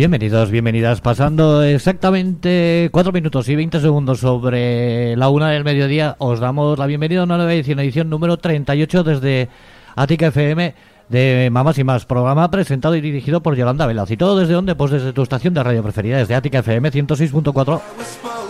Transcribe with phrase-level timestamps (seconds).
[0.00, 1.02] Bienvenidos, bienvenidas.
[1.02, 6.86] Pasando exactamente 4 minutos y 20 segundos sobre la una del mediodía, os damos la
[6.86, 9.50] bienvenida a una nueva edición, edición número 38 desde
[9.96, 10.74] Ática FM
[11.10, 14.10] de Mamás y Más, programa presentado y dirigido por Yolanda Velaz.
[14.10, 14.74] ¿Y todo desde dónde?
[14.74, 18.49] Pues desde tu estación de radio preferida, desde Ática FM 106.4.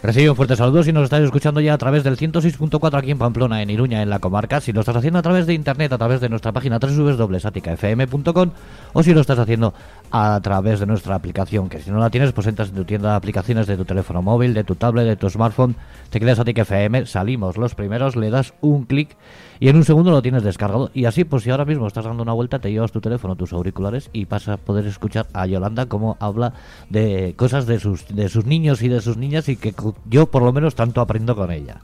[0.00, 3.18] Recibe un fuerte saludo si nos estáis escuchando ya a través del 106.4 aquí en
[3.18, 4.60] Pamplona, en Iruña, en la comarca.
[4.60, 8.50] Si lo estás haciendo a través de internet, a través de nuestra página www.aticafm.com
[8.92, 9.74] o si lo estás haciendo
[10.12, 13.10] a través de nuestra aplicación, que si no la tienes, pues entras en tu tienda
[13.10, 15.74] de aplicaciones de tu teléfono móvil, de tu tablet, de tu smartphone,
[16.10, 19.16] te quedas a FM, salimos los primeros, le das un clic
[19.60, 20.90] y en un segundo lo tienes descargado.
[20.94, 23.52] Y así, pues si ahora mismo estás dando una vuelta, te llevas tu teléfono, tus
[23.52, 26.54] auriculares y vas a poder escuchar a Yolanda como habla
[26.88, 29.72] de cosas de sus, de sus niños y de sus niñas y que
[30.08, 31.80] yo por lo menos tanto aprendo con ella.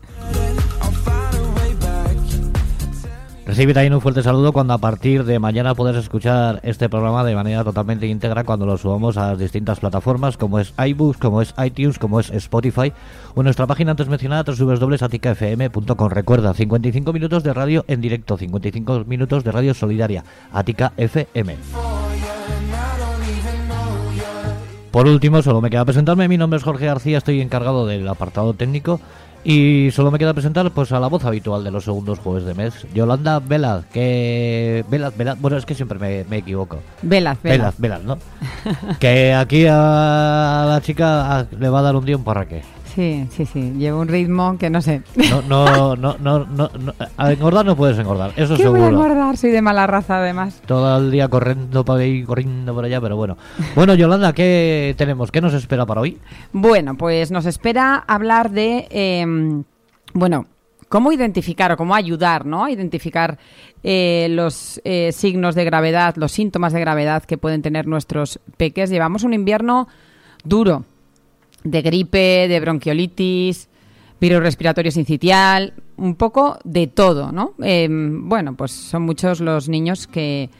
[3.46, 7.34] Recibe también un fuerte saludo cuando a partir de mañana puedes escuchar este programa de
[7.34, 11.54] manera totalmente íntegra cuando lo subamos a las distintas plataformas como es iBooks, como es
[11.62, 12.92] iTunes, como es Spotify
[13.34, 16.08] o nuestra página antes mencionada www.aticafm.com.
[16.08, 22.03] Recuerda, 55 minutos de radio en directo, 55 minutos de radio solidaria, Atica FM.
[24.94, 26.28] Por último, solo me queda presentarme.
[26.28, 29.00] Mi nombre es Jorge García, estoy encargado del apartado técnico
[29.42, 32.54] y solo me queda presentar pues a la voz habitual de los segundos jueves de
[32.54, 36.78] mes, Yolanda Velaz, que Velaz, Velaz, bueno es que siempre me, equivoco.
[37.02, 38.18] Velaz, Velaz, Velaz, ¿no?
[39.00, 42.62] que aquí a la chica le va a dar un día un parraque.
[42.94, 43.72] Sí, sí, sí.
[43.76, 45.02] Lleva un ritmo que no sé.
[45.30, 48.80] No, no, no, no, no, A engordar no puedes engordar, eso ¿Qué seguro.
[48.80, 49.36] voy a engordar?
[49.36, 50.62] Soy de mala raza, además.
[50.66, 53.36] Todo el día corriendo para ahí, corriendo por allá, pero bueno.
[53.74, 55.32] Bueno, Yolanda, ¿qué tenemos?
[55.32, 56.18] ¿Qué nos espera para hoy?
[56.52, 59.64] Bueno, pues nos espera hablar de, em,
[60.12, 60.46] bueno,
[60.88, 62.64] cómo identificar o cómo ayudar, ¿no?
[62.64, 63.38] A identificar
[63.82, 68.90] eh, los eh, signos de gravedad, los síntomas de gravedad que pueden tener nuestros peques.
[68.90, 69.88] Llevamos un invierno
[70.44, 70.84] duro
[71.64, 73.68] de gripe, de bronquiolitis,
[74.20, 77.54] virus respiratorio sincitial, un poco de todo, ¿no?
[77.62, 80.50] Em, bueno, pues son muchos los niños que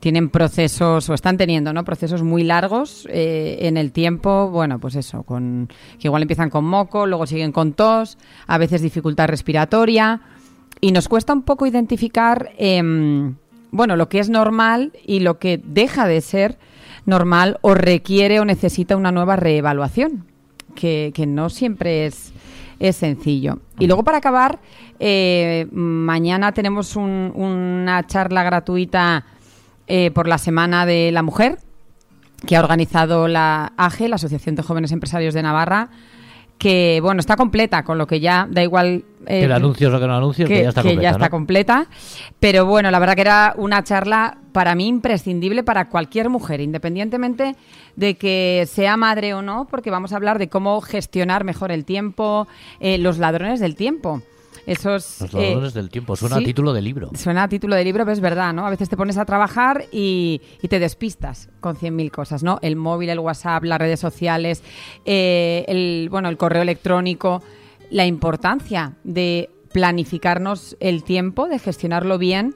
[0.00, 1.82] tienen procesos o están teniendo, ¿no?
[1.84, 5.68] Procesos muy largos eh, en el tiempo, bueno, pues eso, con
[5.98, 10.20] que igual empiezan con moco, luego siguen con tos, a veces dificultad respiratoria
[10.80, 13.36] y nos cuesta un poco identificar, em,
[13.70, 16.58] bueno, lo que es normal y lo que deja de ser
[17.06, 20.33] normal o requiere o necesita una nueva reevaluación
[20.74, 22.32] que, no siempre es,
[22.78, 23.58] es sencillo.
[23.78, 24.60] Y luego para acabar,
[24.98, 29.24] eh, mañana tenemos una charla gratuita
[29.86, 31.58] eh, por la Semana de la Mujer
[32.46, 35.88] que ha organizado la AGE, la Asociación de Jóvenes Empresarios de Navarra,
[36.58, 39.04] que bueno, está completa, con lo que ya da igual...
[39.26, 41.02] Eh, que el anuncio o que no anuncio, que, ya está completa.
[41.02, 41.86] Ya está completa.
[42.40, 47.56] Pero bueno, la verdad que era una charla para mí imprescindible para cualquier mujer, independientemente
[47.96, 51.84] de que sea madre o no, porque vamos a hablar de cómo gestionar mejor el
[51.84, 52.46] tiempo,
[52.80, 54.22] eh, los ladrones del tiempo.
[54.66, 57.10] Esos, Los ladrones eh, del tiempo, suena a título de libro.
[57.14, 58.66] Suena a título de libro, pero es verdad, ¿no?
[58.66, 62.58] A veces te pones a trabajar y, te despistas con cien mil cosas, ¿no?
[62.62, 64.62] El móvil, el WhatsApp, las redes sociales,
[65.04, 67.42] eh, el, bueno, el correo electrónico,
[67.90, 72.54] la importancia de planificarnos el tiempo, de gestionarlo bien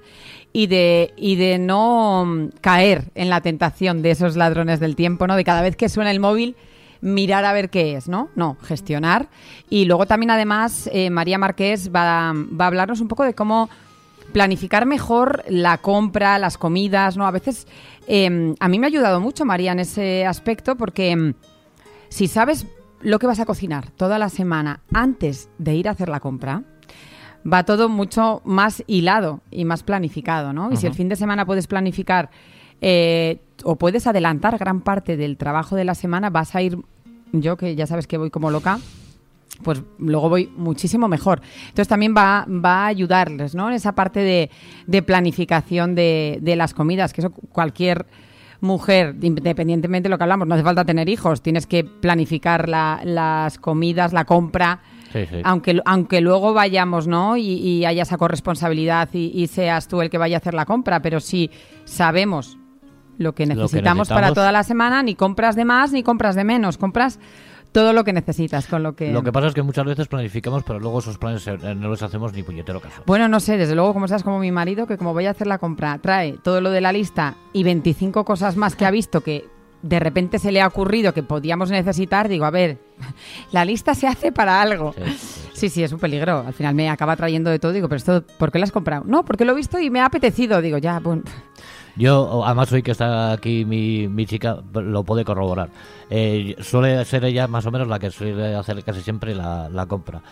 [0.52, 5.36] y de, y de no caer en la tentación de esos ladrones del tiempo, ¿no?
[5.36, 6.56] De cada vez que suena el móvil
[7.00, 8.28] mirar a ver qué es, ¿no?
[8.34, 9.28] No, gestionar.
[9.70, 13.68] Y luego también, además, eh, María Marqués va, va, a hablarnos un poco de cómo
[14.32, 17.26] planificar mejor la compra, las comidas, ¿no?
[17.26, 17.66] A veces,
[18.06, 21.34] em, a mí me ha ayudado mucho María en ese aspecto porque em,
[22.08, 22.66] si sabes
[23.00, 26.62] lo que vas a cocinar toda la semana antes de ir a hacer la compra,
[27.50, 30.70] va todo mucho más hilado y más planificado, ¿no?
[30.72, 32.30] Y si el fin de semana puedes planificar
[32.80, 36.78] eh, o puedes adelantar gran parte del trabajo de la semana, vas a ir,
[37.32, 38.78] yo que ya sabes que voy como loca,
[39.64, 41.40] pues luego voy muchísimo mejor.
[41.62, 43.68] Entonces también va, va a ayudarles, ¿no?
[43.68, 44.50] En esa parte de,
[44.86, 48.06] de planificación de, de las comidas, que eso cualquier
[48.60, 53.00] mujer, independientemente de lo que hablamos, no hace falta tener hijos, tienes que planificar la-
[53.04, 54.80] las comidas, la compra,
[55.12, 55.36] Sí, sí.
[55.42, 57.36] aunque, aunque luego vayamos, ¿no?
[57.36, 60.66] Y, y haya esa corresponsabilidad y, y seas tú el que vaya a hacer la
[60.66, 61.50] compra, pero si
[61.84, 62.58] sabemos
[63.18, 66.44] lo que que necesitamos para toda la semana, ni compras de más ni compras de
[66.44, 67.18] menos, compras
[67.72, 69.12] todo lo que necesitas con lo que...
[69.12, 72.02] Lo que pasa es que muchas veces planificamos, pero luego esos planes eh, no les
[72.02, 73.02] hacemos ni puñetero caso.
[73.06, 75.46] Bueno, no sé, desde luego, como seas como mi marido, que como voy a hacer
[75.46, 79.20] la compra, trae todo lo de la lista y 25 cosas más que ha visto
[79.20, 79.44] que
[79.82, 82.78] de repente se le ha ocurrido que podíamos necesitar, digo, a ver,
[83.52, 84.94] la lista se hace para algo.
[84.94, 85.48] Sí, sí, sí.
[85.58, 86.44] Sí, sí, es un peligro.
[86.46, 87.72] Al final me acaba trayendo de todo.
[87.72, 89.02] Digo, pero esto, ¿por qué lo has comprado?
[89.06, 90.62] No, porque lo he visto y me ha apetecido.
[90.62, 91.22] Digo, ya, bueno.
[91.98, 95.68] Yo, además, hoy que está aquí mi, mi chica, lo puede corroborar.
[96.08, 99.86] Eh, suele ser ella más o menos la que suele hacer casi siempre la, la
[99.86, 100.22] compra.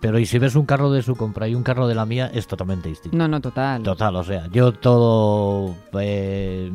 [0.00, 2.30] Pero y si ves un carro de su compra y un carro de la mía,
[2.32, 3.16] es totalmente distinto.
[3.18, 3.82] No, no, total.
[3.82, 5.74] Total, o sea, yo todo...
[6.00, 6.70] eh,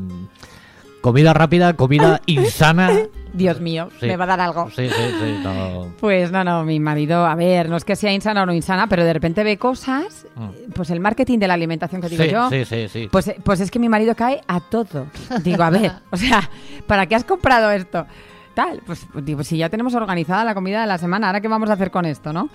[1.00, 2.90] comida rápida, comida insana.
[3.34, 4.06] Dios mío, Sí.
[4.06, 4.70] me va a dar algo.
[4.70, 5.88] Sí, sí, sí, no.
[6.00, 8.88] Pues no, no, mi marido, a ver, no es que sea insana o no insana,
[8.88, 10.72] pero de repente ve cosas, Mm.
[10.74, 13.10] pues el marketing de la alimentación que digo Sí, yo, sí, sí, sí.
[13.12, 15.08] Pues, pues es que mi marido cae a todo.
[15.44, 16.50] Digo, a ver, o sea,
[16.88, 18.06] ¿para qué has comprado esto?
[18.54, 21.72] Tal, pues digo, si ya tenemos organizada la comida de la semana, ¿ahora qué vamos
[21.72, 22.50] a hacer con esto, no?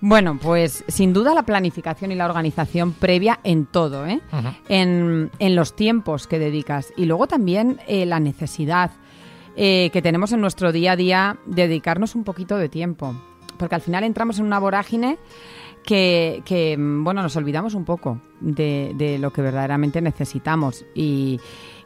[0.00, 4.20] Bueno, pues sin duda la planificación y la organización previa en todo, ¿eh?
[4.68, 6.92] En, en los tiempos que dedicas.
[6.96, 8.90] Y luego también eh, la necesidad
[9.60, 13.12] eh, que tenemos en nuestro día a día de dedicarnos un poquito de tiempo.
[13.58, 15.18] Porque al final entramos en una vorágine
[15.82, 20.86] que, que, mm, bueno, nos olvidamos un poco de, de lo que verdaderamente necesitamos.
[20.94, 21.40] Y,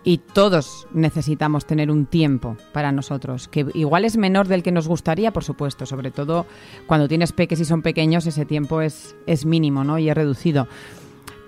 [0.05, 4.87] y todos necesitamos tener un tiempo para nosotros, que igual es menor del que nos
[4.87, 6.45] gustaría, por supuesto, sobre todo
[6.87, 9.99] cuando tienes peques y son pequeños, ese tiempo es, es mínimo ¿no?
[9.99, 10.69] y es reducido.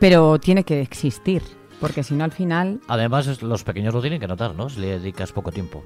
[0.00, 1.42] Pero tiene que existir,
[1.80, 2.80] porque si no al final...
[2.88, 4.70] Además, los pequeños lo tienen que notar, ¿no?
[4.70, 5.82] Si le dedicas poco tiempo.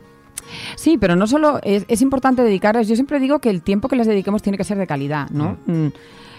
[0.77, 2.89] Sí, pero no solo es, es importante dedicarles.
[2.89, 5.59] Yo siempre digo que el tiempo que les dediquemos tiene que ser de calidad, ¿no?
[5.67, 5.89] Mm,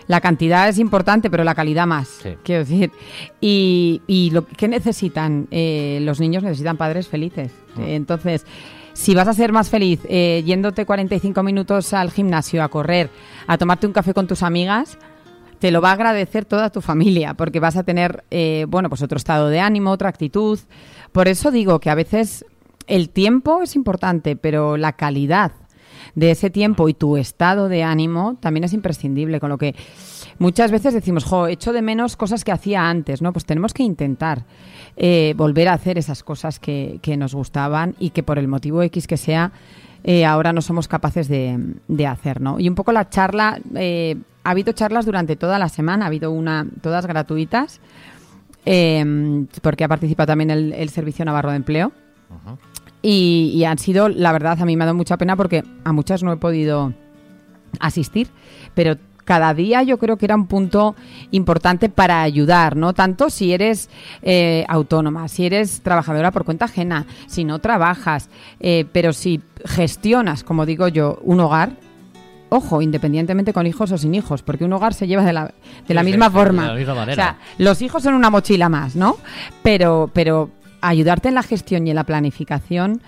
[0.07, 2.07] La cantidad es importante, pero la calidad más.
[2.23, 2.29] Sí.
[2.44, 2.91] Quiero decir.
[3.41, 7.51] Y, y lo que necesitan Eh, los niños necesitan padres felices.
[7.77, 8.45] Eh, Entonces,
[8.94, 13.09] si vas a ser más feliz eh, yéndote 45 minutos al gimnasio a correr,
[13.47, 14.97] a tomarte un café con tus amigas,
[15.59, 19.01] te lo va a agradecer toda tu familia, porque vas a tener, eh, bueno, pues
[19.01, 20.57] otro estado de ánimo, otra actitud.
[21.11, 22.45] Por eso digo que a veces
[22.89, 25.51] el tiempo es importante, pero la calidad
[26.15, 29.75] de ese tiempo y tu estado de ánimo también es imprescindible, con lo que
[30.39, 33.31] muchas veces decimos, jo, echo de menos cosas que hacía antes, ¿no?
[33.31, 34.44] Pues tenemos que intentar
[34.97, 39.06] eh, volver a hacer esas cosas que, nos gustaban y que por el motivo X
[39.06, 39.51] que sea,
[40.03, 42.59] eh, ahora no somos capaces de, hacer, ¿no?
[42.59, 46.31] Y un poco la charla, eh, ha habido charlas durante toda la semana, ha habido
[46.31, 47.81] una, todas gratuitas,
[48.65, 51.92] eh, porque ha participado también el Servicio Navarro de Empleo.
[53.01, 55.93] Y, y han sido, la verdad, a mí me ha dado mucha pena porque a
[55.93, 56.93] muchas no he podido
[57.79, 58.27] asistir,
[58.73, 58.97] pero
[59.29, 60.95] cada día yo creo que era un punto
[61.29, 62.93] importante para ayudar, ¿no?
[62.93, 63.87] Tanto si eres
[64.23, 68.27] eh, autónoma, si eres trabajadora por cuenta ajena, si no trabajas,
[68.59, 71.73] eh, pero si gestionas, como digo yo, un hogar,
[72.49, 75.53] ojo, independientemente con hijos o sin hijos, porque un hogar se lleva de la,
[75.87, 76.65] de la misma sí, de forma.
[76.65, 77.11] la misma manera.
[77.11, 79.18] O sea, los hijos son una mochila más, ¿no?
[79.61, 80.49] Pero, pero
[80.81, 83.02] ayudarte en la gestión y en la planificación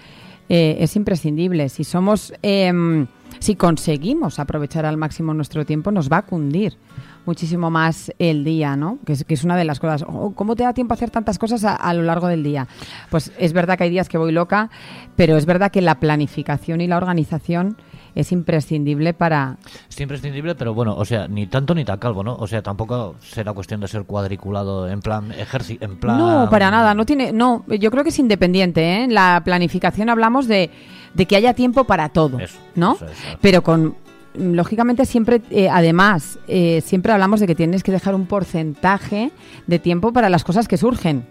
[0.50, 1.70] eh, es imprescindible.
[1.70, 3.08] Si somos, em,
[3.40, 6.78] si conseguimos aprovechar al máximo nuestro tiempo, nos va a cundir
[7.26, 9.00] muchísimo más el día, ¿no?
[9.06, 10.04] Que es, una de las cosas.
[10.08, 12.68] Oh, ¿Cómo te da tiempo a hacer tantas cosas a lo largo del día?
[13.10, 14.70] Pues es verdad que hay días que voy loca,
[15.16, 17.78] pero es verdad que la planificación y la organización
[18.16, 19.58] es imprescindible para,
[19.90, 22.36] Es imprescindible, pero bueno, o sea, ni tanto ni tan calvo, ¿no?
[22.36, 26.18] O sea, tampoco será cuestión de ser cuadriculado en plan ejército, en plan...
[26.18, 29.04] No, para nada, no tiene, no, yo creo que es independiente, ¿eh?
[29.04, 30.70] En la planificación hablamos de,
[31.14, 32.96] de que haya tiempo para todo, Eso, ¿no?
[32.96, 33.38] eso, eso.
[33.42, 33.96] Pero con,
[34.34, 39.32] lógicamente siempre, eh, además, eh, siempre hablamos de que tienes que dejar un porcentaje
[39.68, 41.26] de tiempo para las cosas que surgen.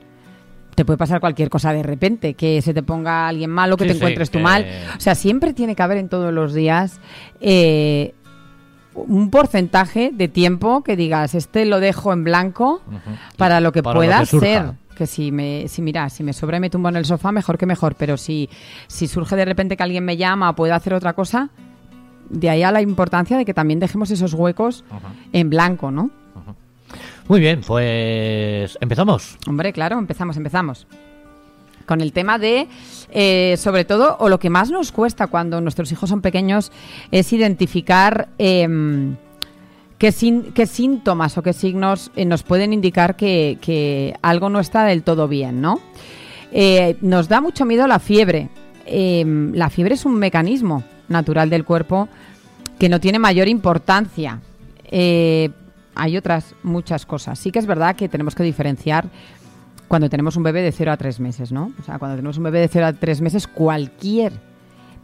[0.74, 3.88] Te puede pasar cualquier cosa de repente, que se te ponga alguien malo, que Sí,
[3.88, 4.66] te sí, encuentres tú mal.
[4.96, 7.00] O sea, siempre tiene que haber en todos los días
[7.40, 8.14] eh,
[8.94, 12.82] un porcentaje de tiempo que digas, este lo dejo en blanco
[13.36, 14.72] para lo que Para lo pueda que ser.
[14.94, 17.56] Que si me, si mira, si me sobra y me tumbo en el sofá, mejor
[17.56, 17.94] que mejor.
[17.94, 18.50] Pero si,
[18.86, 21.48] si surge de repente que alguien me llama o puede hacer otra cosa,
[22.28, 24.84] de ahí a la importancia de que también dejemos esos huecos
[25.32, 26.10] en blanco, ¿no?
[27.30, 29.38] Muy bien, pues empezamos.
[29.46, 30.88] Hombre, claro, empezamos, empezamos.
[31.86, 32.66] con el tema de,
[33.12, 36.72] eh, sobre todo, o lo que más nos cuesta cuando nuestros hijos son pequeños
[37.12, 39.14] es identificar em,
[39.98, 44.84] qué, sin- qué síntomas o qué signos eh, nos pueden indicar que, algo no está
[44.84, 45.80] del todo bien, ¿no?
[46.50, 48.48] Eh, nos da mucho miedo la fiebre.
[48.86, 52.08] Em, la fiebre es un mecanismo natural del cuerpo
[52.78, 54.40] que no tiene mayor importancia.
[55.94, 57.38] Hay otras muchas cosas.
[57.38, 59.08] Sí que es verdad que tenemos que diferenciar
[59.88, 61.72] cuando tenemos un bebé de 0 a 3 meses, ¿no?
[61.80, 64.32] O sea, cuando tenemos un bebé de 0 a 3 meses, cualquier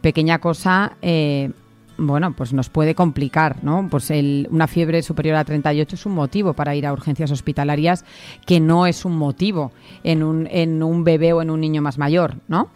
[0.01, 1.51] pequeña cosa, eh,
[1.97, 3.87] bueno, pues nos puede complicar, ¿no?
[3.89, 8.05] Pues el- una fiebre superior a 38 es un motivo para ir a urgencias hospitalarias
[8.45, 9.71] que no es un motivo
[10.03, 12.69] en un, en un bebé o en un niño más mayor, ¿no?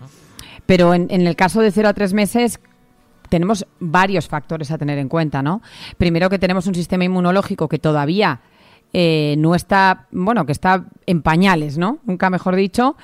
[0.66, 2.60] Pero en, en el caso de 0 a 3 meses
[3.32, 5.62] tenemos varios factores a tener en cuenta, ¿no?
[5.98, 8.42] Primero que tenemos un sistema inmunológico que todavía
[8.94, 12.00] eh, no está, bueno, que está en pañales, ¿no?
[12.06, 12.98] Nunca mejor dicho,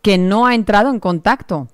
[0.00, 1.66] que no ha entrado en contacto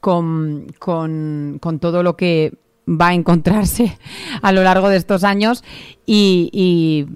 [0.00, 2.52] con, con- todo lo que
[2.88, 3.96] va a encontrarse
[4.42, 5.62] a lo largo de estos años
[6.04, 7.06] y-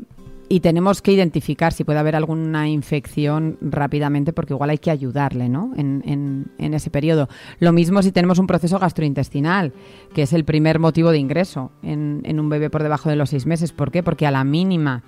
[0.48, 5.48] y tenemos que identificar si puede haber alguna infección rápidamente porque igual hay que ayudarle
[5.48, 5.72] ¿no?
[5.76, 7.28] en, en- en ese periodo.
[7.58, 9.72] Lo mismo si tenemos un proceso gastrointestinal,
[10.14, 13.30] que es el primer motivo de ingreso en, en un bebé por debajo de los
[13.30, 13.72] seis meses.
[13.72, 14.02] ¿Por qué?
[14.04, 15.02] Porque a la mínima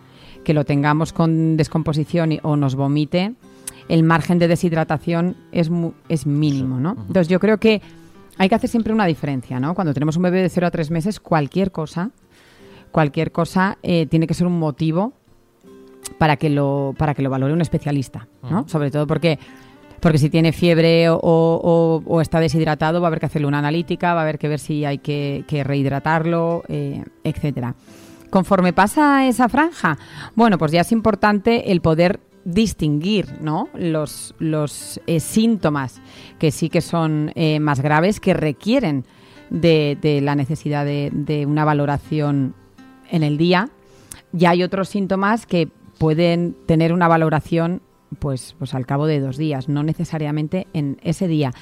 [0.45, 3.35] que lo tengamos con descomposición y- o nos vomite,
[3.88, 6.90] el margen de deshidratación es, mu- es mínimo, ¿no?
[6.92, 7.80] Entonces yo creo que
[8.38, 9.75] hay que hacer siempre una diferencia, ¿no?
[9.75, 12.11] Cuando tenemos un bebé de 0 a 3 meses, cualquier cosa,
[12.90, 15.12] cualquier cosa eh, tiene que ser un motivo
[16.17, 18.69] para que lo, para que lo valore un especialista, ¿no?
[18.69, 19.38] Sobre todo porque
[20.00, 23.59] porque si tiene fiebre o, o- o está deshidratado va a haber que hacerle una
[23.59, 27.75] analítica, va a haber que ver si hay que, que rehidratarlo, eh, etcétera.
[28.31, 29.99] Conforme pasa esa franja,
[30.37, 33.69] bueno, pues ya es importante el poder distinguir ¿no?
[33.75, 36.00] los, los eh, síntomas
[36.38, 39.05] que sí que son eh, más graves, que requieren
[39.50, 42.55] de, de la necesidad de, de una valoración
[43.11, 43.69] en el día.
[44.33, 47.83] Y hay otros síntomas que pueden tener una valoración
[48.19, 51.52] pues, pues al cabo de dos días, no necesariamente en ese día.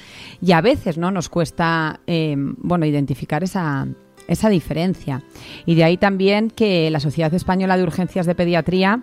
[0.41, 3.87] Y a veces no nos cuesta eh, bueno, identificar esa,
[4.27, 5.23] esa diferencia.
[5.65, 9.01] Y de ahí también que la Sociedad Española de Urgencias de Pediatría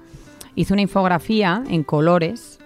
[0.54, 2.58] hizo una infografía en colores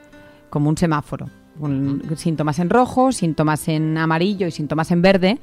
[0.50, 1.28] como un semáforo.
[1.58, 5.38] con síntomas en rojo, síntomas en amarillo y síntomas en verde,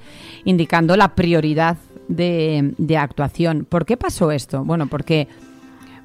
[0.46, 1.78] indicando la prioridad
[2.08, 3.66] de, de actuación.
[3.66, 4.64] ¿Por qué pasó esto?
[4.64, 5.28] Bueno, porque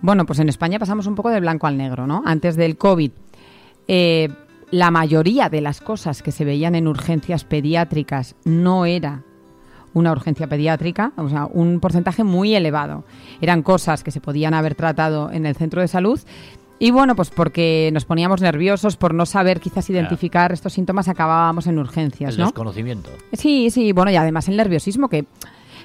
[0.02, 2.22] bueno, pues en España pasamos un poco del blanco al negro, ¿no?
[2.24, 3.10] Antes del COVID,
[3.88, 4.28] eh,
[4.70, 9.22] la mayoría de las cosas que se veían en urgencias pediátricas no era
[9.92, 13.04] una urgencia pediátrica, o sea, un porcentaje muy elevado.
[13.40, 16.20] Eran cosas que se podían haber tratado en el centro de salud.
[16.78, 21.66] Y bueno, pues porque nos poníamos nerviosos por no saber quizás identificar estos síntomas, acabábamos
[21.66, 22.46] en urgencias, El ¿no?
[22.46, 23.10] desconocimiento.
[23.32, 25.26] Sí, sí, bueno, y además el nerviosismo, que,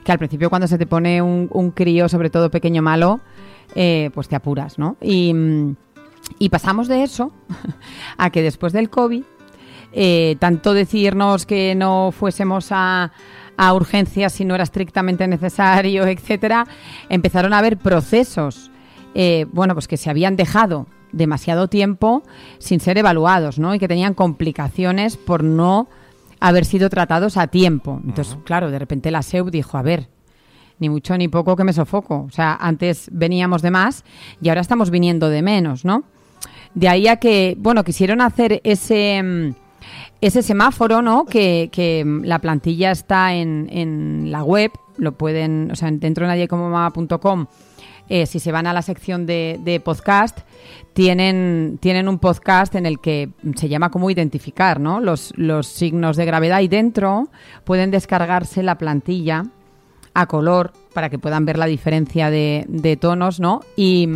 [0.03, 3.19] que al principio cuando se te pone un, un crío, sobre todo pequeño malo,
[3.73, 4.97] eh, pues te apuras, ¿no?
[5.01, 5.75] Y, mm,
[6.39, 7.31] y pasamos de eso
[8.17, 9.23] a que después del COVID,
[9.93, 13.11] eh, tanto decirnos que no fuésemos a,
[13.57, 16.67] a urgencias si no era estrictamente necesario, etcétera,
[17.09, 18.71] empezaron a haber procesos,
[19.13, 22.23] eh, bueno, pues que se habían dejado demasiado tiempo
[22.57, 23.73] sin ser evaluados, ¿no?
[23.73, 25.87] Y que tenían complicaciones por no
[26.41, 28.01] haber sido tratados a tiempo.
[28.05, 30.09] Entonces, claro, de repente la SEU dijo, a ver,
[30.79, 32.25] ni mucho ni poco que me sofoco.
[32.27, 34.03] O sea, antes veníamos de más
[34.41, 36.03] y ahora estamos viniendo de menos, ¿no?
[36.73, 39.55] De ahí a que, bueno, quisieron hacer ese, mm,
[40.21, 41.25] ese semáforo, ¿no?
[41.25, 46.25] Que, que, mm, la plantilla está en, en la web, lo pueden, o sea, dentro
[46.25, 47.47] de nadiecomomama.com,
[48.07, 50.39] eh, si se van a la sección de, de podcast,
[50.93, 54.99] tienen, tienen un podcast en el que se llama cómo identificar ¿no?
[54.99, 57.29] los, los signos de gravedad y dentro
[57.63, 59.45] pueden descargarse la plantilla
[60.15, 63.59] a color para que puedan ver la diferencia de, de tonos, ¿no?
[63.75, 64.07] Y,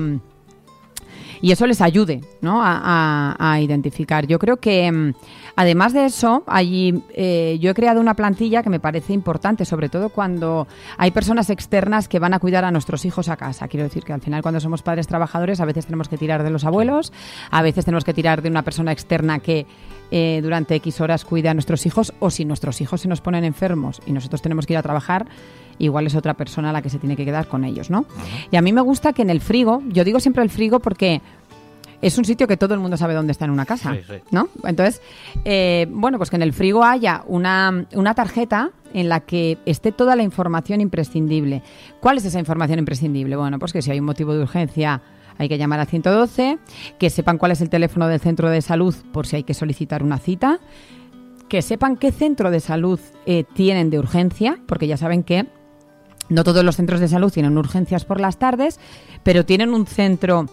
[1.41, 2.61] y eso les ayude ¿no?
[2.61, 2.81] a,
[3.37, 4.27] a- a identificar.
[4.27, 5.13] Yo creo que, mm,
[5.55, 9.87] además de eso, allí, eh, yo he creado una plantilla que me parece importante, sobre
[9.87, 13.69] todo cuando hay personas externas que van a cuidar a nuestros hijos a casa.
[13.69, 16.49] Quiero decir que al final, cuando somos padres trabajadores, a veces tenemos que tirar de
[16.49, 17.13] los abuelos,
[17.51, 19.65] a veces tenemos que tirar de una persona externa que
[20.11, 23.45] eh, durante X horas cuide a nuestros hijos, o si nuestros hijos se nos ponen
[23.45, 25.27] enfermos y nosotros tenemos que ir a trabajar,
[25.79, 28.05] igual es otra persona la que se tiene que quedar con ellos, ¿no?
[28.51, 31.21] Y a mí me gusta que en el frigo, yo digo siempre el frigo porque
[32.01, 34.13] es un sitio que todo el mundo sabe dónde está en una casa, Sí, sí.
[34.31, 34.49] ¿no?
[34.63, 35.01] Entonces,
[35.43, 39.91] eh, bueno, pues que en el frigo haya una, una tarjeta en la que esté
[39.91, 41.61] toda la información imprescindible.
[41.99, 43.35] ¿Cuál es esa información imprescindible?
[43.35, 45.01] Bueno, pues que si hay un motivo de urgencia
[45.37, 46.57] hay que llamar al 112,
[46.97, 50.03] que sepan cuál es el teléfono del centro de salud por si hay que solicitar
[50.03, 50.59] una cita,
[51.47, 55.47] que sepan qué centro de salud eh, tienen de urgencia, porque ya saben que
[56.29, 58.79] no todos los centros de salud tienen urgencias por las tardes,
[59.23, 60.45] pero tienen un centro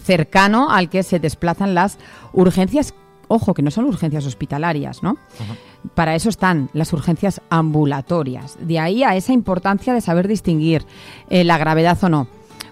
[0.00, 1.98] cercano al que se desplazan las
[2.32, 2.94] urgencias,
[3.28, 5.18] ojo, que no son urgencias hospitalarias, ¿no?
[5.94, 8.56] Para eso están las urgencias ambulatorias.
[8.60, 10.86] De ahí a esa importancia de saber distinguir
[11.28, 12.26] eh, la gravedad o no.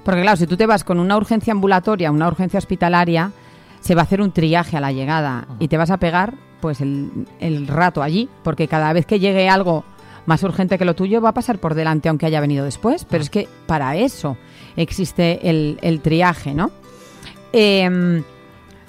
[0.04, 3.32] Porque claro, si tú te vas con una urgencia ambulatoria, una urgencia hospitalaria,
[3.80, 6.80] se va a hacer un triaje a la llegada y te vas a pegar pues
[6.80, 9.84] el, el rato allí, porque cada vez que llegue algo
[10.26, 13.22] más urgente que lo tuyo va a pasar por delante aunque haya venido después, pero
[13.22, 14.36] es que para eso
[14.76, 16.70] existe el, el triaje, ¿no?
[17.52, 18.22] Em,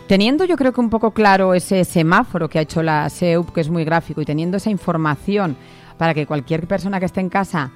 [0.08, 3.62] teniendo yo creo que un poco claro ese semáforo que ha hecho la SEUP, que
[3.62, 5.56] es muy gráfico, y teniendo esa información
[5.98, 7.72] para que cualquier persona que esté en casa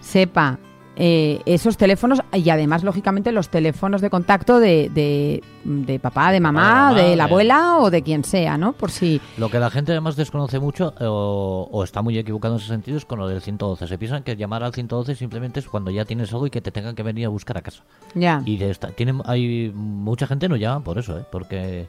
[0.00, 0.58] sepa
[1.02, 6.40] eh, esos teléfonos y además, lógicamente, los teléfonos de contacto de, de, de papá, de
[6.40, 8.74] mamá, mamá, de la abuela o de quien sea, ¿no?
[8.74, 9.18] Por si...
[9.38, 12.68] Lo que la gente además desconoce mucho eh, o, o está muy equivocado en ese
[12.68, 13.88] sentido es con lo del 112.
[13.88, 16.70] Se piensan que llamar al 112 simplemente es cuando ya tienes algo y que te
[16.70, 17.82] tengan que venir a buscar a casa.
[18.14, 18.42] Ya.
[18.44, 21.24] Y de esta, tienen, hay mucha gente no llama por eso, ¿eh?
[21.32, 21.88] porque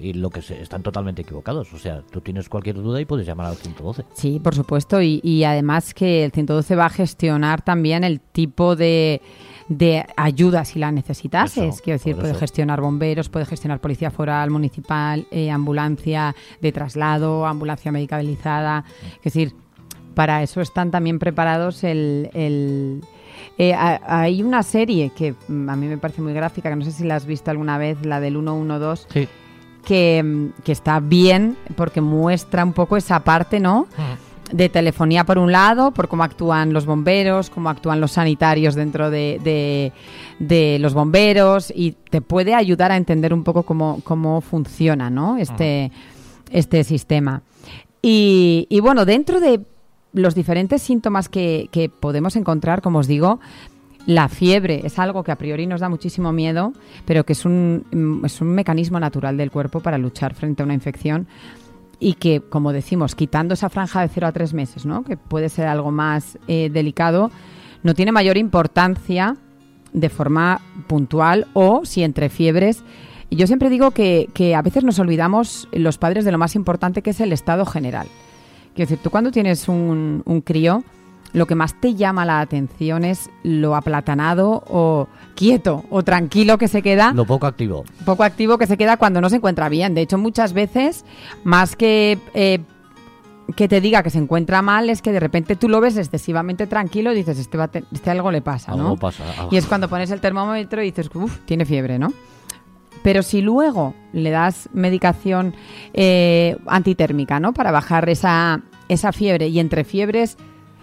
[0.00, 1.72] y lo que se, están totalmente equivocados.
[1.72, 4.04] O sea, tú tienes cualquier duda y puedes llamar al 112.
[4.14, 5.00] Sí, por supuesto.
[5.02, 9.20] Y, y además que el 112 va a gestionar también el tipo de,
[9.68, 11.74] de ayuda si la necesitases.
[11.74, 17.46] Eso, Quiero decir, puede gestionar bomberos, puede gestionar policía foral, municipal, eh, ambulancia de traslado,
[17.46, 18.84] ambulancia medicalizada.
[19.18, 19.54] Es decir,
[20.14, 22.30] para eso están también preparados el...
[22.34, 23.00] el-
[23.56, 26.84] eh, ha- hay una serie que mm, a mí me parece muy gráfica, que no
[26.84, 29.28] sé si la has visto alguna vez, la del 112, Sí.
[29.88, 33.86] Que, mm, que está bien porque muestra un poco esa parte, ¿no?
[34.52, 39.10] De telefonía por un lado, por cómo actúan los bomberos, cómo actúan los sanitarios dentro
[39.10, 39.92] de, de-
[40.38, 45.36] de los bomberos y te puede ayudar a entender un poco cómo, cómo funciona, ¿no?
[45.38, 45.90] Este,
[46.50, 47.42] este sistema.
[48.02, 49.60] Y, y bueno, dentro de
[50.12, 53.40] los diferentes síntomas que, que podemos encontrar, como os digo,
[54.06, 56.72] la fiebre es algo que a priori nos da muchísimo miedo,
[57.04, 60.64] pero que es un, mm, es un mecanismo natural del cuerpo para luchar frente a
[60.64, 61.26] una infección
[62.00, 65.02] y que, como decimos, quitando esa franja de 0 a 3 meses, ¿no?
[65.02, 67.30] que puede ser algo más eh, delicado,
[67.82, 69.36] no tiene mayor importancia
[69.92, 72.84] de forma puntual o si entre fiebres.
[73.30, 77.02] Yo siempre digo que, que a veces nos olvidamos los padres de lo más importante
[77.02, 78.06] que es el estado general.
[78.74, 80.84] Quiero decir, tú cuando tienes un, un crío,
[81.32, 86.68] lo que más te llama la atención es lo aplatanado o quieto o tranquilo que
[86.68, 87.84] se queda Lo poco activo.
[88.04, 89.94] poco activo que se queda cuando no se encuentra bien.
[89.94, 91.04] De hecho, muchas veces,
[91.44, 92.60] más que eh,
[93.56, 96.66] que te diga que se encuentra mal, es que de repente tú lo ves excesivamente
[96.66, 98.82] tranquilo y dices, este, va este algo le pasa, ¿no?
[98.84, 99.24] Algo pasa.
[99.38, 102.12] algo- Y es cuando pones el termómetro y dices, uff, tiene fiebre, ¿no?
[103.02, 105.54] Pero si luego le das medicación
[105.94, 107.52] eh, antitérmica, ¿no?
[107.54, 110.36] Para bajar esa, esa fiebre y entre fiebres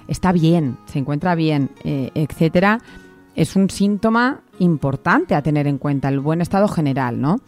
[0.07, 2.79] está bien, se encuentra bien, eh, etcétera,
[3.35, 7.41] es un síntoma importante a tener en cuenta, el buen estado general, ¿no?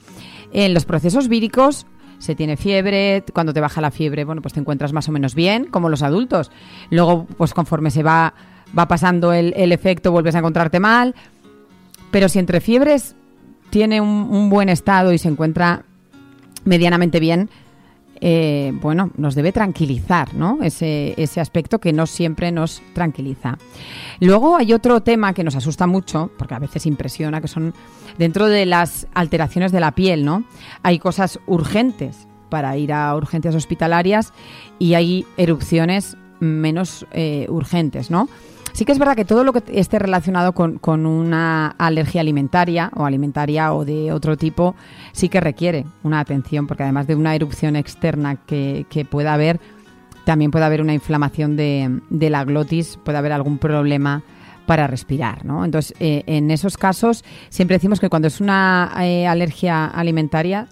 [0.51, 1.85] En los procesos víricos
[2.19, 5.35] se tiene fiebre, cuando te baja la fiebre, bueno, pues te encuentras más o menos
[5.35, 6.51] bien, como los adultos.
[6.89, 8.33] Luego, pues conforme se va,
[8.77, 11.15] va pasando el, efecto, vuelves a encontrarte mal.
[12.09, 13.15] Pero si entre fiebres
[13.69, 15.83] tiene un buen estado y se encuentra
[16.65, 17.49] medianamente bien,
[18.21, 20.59] eh, bueno, nos debe tranquilizar, ¿no?
[20.61, 23.57] Ese, ese aspecto que no siempre nos tranquiliza.
[24.19, 27.73] Luego hay otro tema que nos asusta mucho, porque a veces impresiona, que son
[28.17, 30.43] dentro de las alteraciones de la piel, ¿no?
[30.83, 34.33] Hay cosas urgentes para ir a urgencias hospitalarias
[34.79, 38.29] y hay erupciones menos eh, urgentes, ¿no?
[38.77, 42.91] Sí que es verdad que todo lo que esté relacionado con, con una alergia alimentaria
[42.95, 44.75] o alimentaria o de otro tipo
[45.13, 49.59] sí que requiere una atención porque además de una erupción externa que, que pueda haber,
[50.25, 54.21] también puede haber una inflamación de, de la glotis, puede haber algún problema
[54.67, 55.65] para respirar, ¿no?
[55.65, 60.67] Entonces, eh, en esos casos siempre decimos que cuando es una eh, alergia alimentaria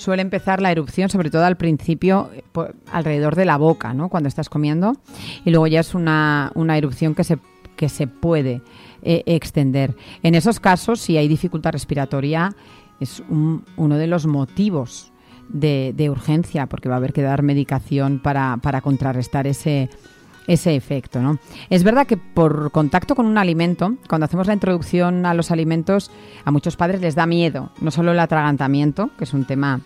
[0.00, 4.08] suele empezar la erupción, sobre todo al principio, por- alrededor de la boca, ¿no?
[4.08, 4.96] Cuando estás comiendo.
[5.44, 7.38] Y luego ya es una, una erupción que se,
[7.76, 8.62] que se puede
[9.02, 9.94] eh, extender.
[10.22, 12.54] En esos casos, si hay dificultad respiratoria,
[12.98, 15.12] es un- uno de los motivos
[15.48, 19.90] de, de urgencia, porque va a haber que dar medicación para, para contrarrestar ese,
[20.52, 21.20] ese efecto.
[21.20, 21.38] ¿no?
[21.68, 26.10] Es verdad que por contacto con un alimento, cuando hacemos la introducción a los alimentos,
[26.44, 29.80] a muchos padres les da miedo, no solo el atragantamiento, que es un tema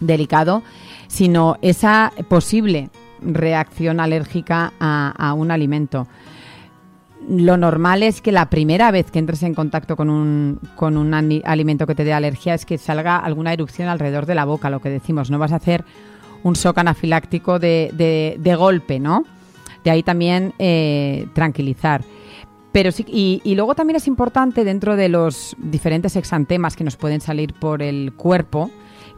[0.00, 0.62] delicado,
[1.08, 2.90] sino esa posible
[3.22, 6.06] reacción alérgica a, un alimento.
[7.28, 11.12] Lo normal es que la primera vez que entres en contacto con un, con un
[11.44, 14.80] alimento que te dé alergia es que salga alguna erupción alrededor de la boca, lo
[14.80, 15.30] que decimos.
[15.30, 15.84] No vas a hacer
[16.44, 19.24] un shock anafiláctico de, de- de golpe, ¿no?
[19.84, 22.02] De ahí también eh, tranquilizar.
[22.72, 26.96] Pero sí, y, y luego también es importante dentro de los diferentes exantemas que nos
[26.96, 28.70] pueden salir por el cuerpo,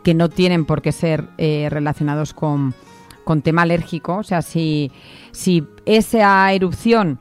[0.03, 2.75] que no tienen por qué ser eh, relacionados con,
[3.25, 4.17] con tema alérgico.
[4.19, 4.93] O sea, si,
[5.33, 7.19] si esa erupción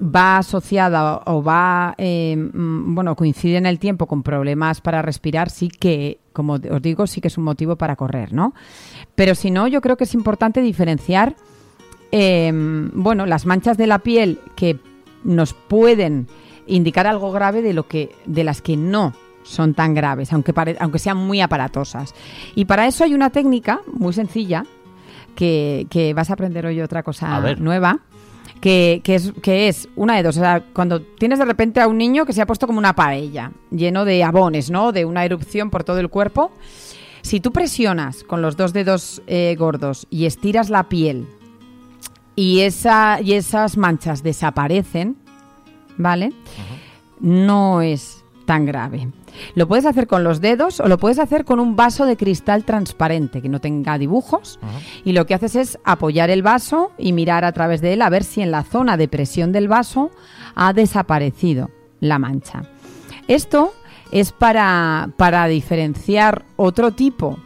[0.00, 5.50] va asociada o va, eh, mm, bueno, coincide en el tiempo con problemas para respirar,
[5.50, 8.54] sí que, como os digo, sí que es un motivo para correr, ¿no?
[9.14, 11.36] Pero si no, yo creo que es importante diferenciar,
[12.16, 12.52] eh,
[12.94, 14.78] bueno, las manchas de la piel que
[15.24, 16.28] nos pueden
[16.68, 20.76] indicar algo grave de lo que, de las que no son tan graves, aunque, pare-
[20.78, 22.14] aunque sean muy aparatosas.
[22.54, 24.64] Y para eso hay una técnica muy sencilla
[25.34, 27.98] que, que vas a aprender hoy otra cosa nueva.
[28.60, 30.38] Que, que es, que es una de dos.
[30.38, 32.94] O sea, cuando tienes de repente a un niño que se ha puesto como una
[32.94, 34.90] paella, lleno de abones, ¿no?
[34.92, 36.50] De una erupción por todo el cuerpo.
[37.20, 41.26] Si tú presionas con los dos dedos eh, gordos y estiras la piel
[42.36, 45.16] y, esa, y esas manchas desaparecen,
[45.96, 46.32] ¿vale?
[47.20, 49.08] No es tan grave.
[49.54, 52.64] Lo puedes hacer con los dedos o lo puedes hacer con un vaso de cristal
[52.64, 54.60] transparente que no tenga dibujos
[55.04, 58.10] y lo que haces es apoyar el vaso y mirar a través de él a
[58.10, 60.10] ver si en la zona de presión del vaso
[60.54, 61.70] ha desaparecido
[62.00, 62.62] la mancha.
[63.26, 63.72] Esto
[64.12, 67.38] es para, para diferenciar otro tipo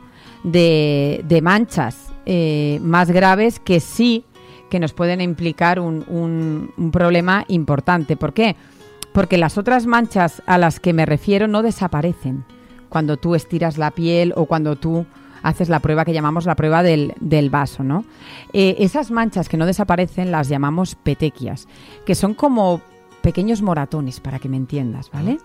[0.44, 4.24] de, de manchas eh, más graves que sí
[4.70, 8.16] que nos pueden implicar un, un- problema importante.
[8.16, 8.57] ¿Por qué?
[9.12, 12.44] Porque las otras manchas a las que me refiero no desaparecen
[12.88, 15.07] cuando tú estiras la piel o cuando tú
[15.42, 18.04] haces la prueba que llamamos la prueba del, del vaso, ¿no?
[18.52, 21.68] Eh, esas manchas que no desaparecen las llamamos petequias,
[22.04, 22.81] que son como
[23.22, 25.38] pequeños moratones, para que me entiendas, ¿vale?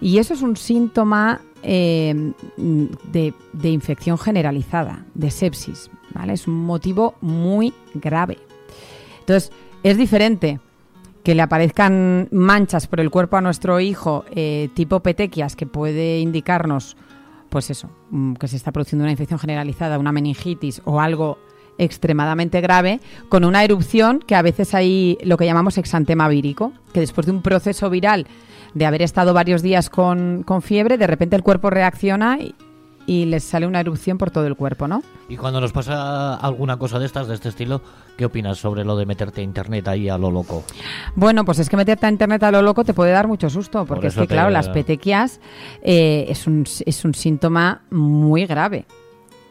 [0.00, 6.32] Y eso es un síntoma eh, de, de infección generalizada, de sepsis, ¿vale?
[6.34, 8.38] Es un motivo muy grave.
[9.24, 10.60] Entonces, es diferente
[11.22, 16.20] que le aparezcan manchas por el cuerpo a nuestro hijo eh, tipo petequias que puede
[16.20, 16.98] indicarnos,
[17.48, 21.38] pues eso, mm, que se está produciendo una infección generalizada, una meningitis o algo
[21.78, 27.00] extremadamente grave, con una erupción que a veces hay lo que llamamos exantema vírico, que
[27.00, 28.26] después de un proceso viral
[28.74, 32.54] de haber estado varios días con, con fiebre, de repente el cuerpo reacciona y,
[33.06, 35.02] y les sale una erupción por todo el cuerpo, ¿no?
[35.28, 37.80] Y cuando nos pasa alguna cosa de estas, de este estilo,
[38.16, 40.64] ¿qué opinas sobre lo de meterte a internet ahí a lo loco?
[41.14, 43.84] Bueno, pues es que meterte a internet a lo loco te puede dar mucho susto,
[43.86, 45.40] porque es que, te- claro, las petequias
[45.82, 48.86] eh, es, un, es un síntoma muy grave.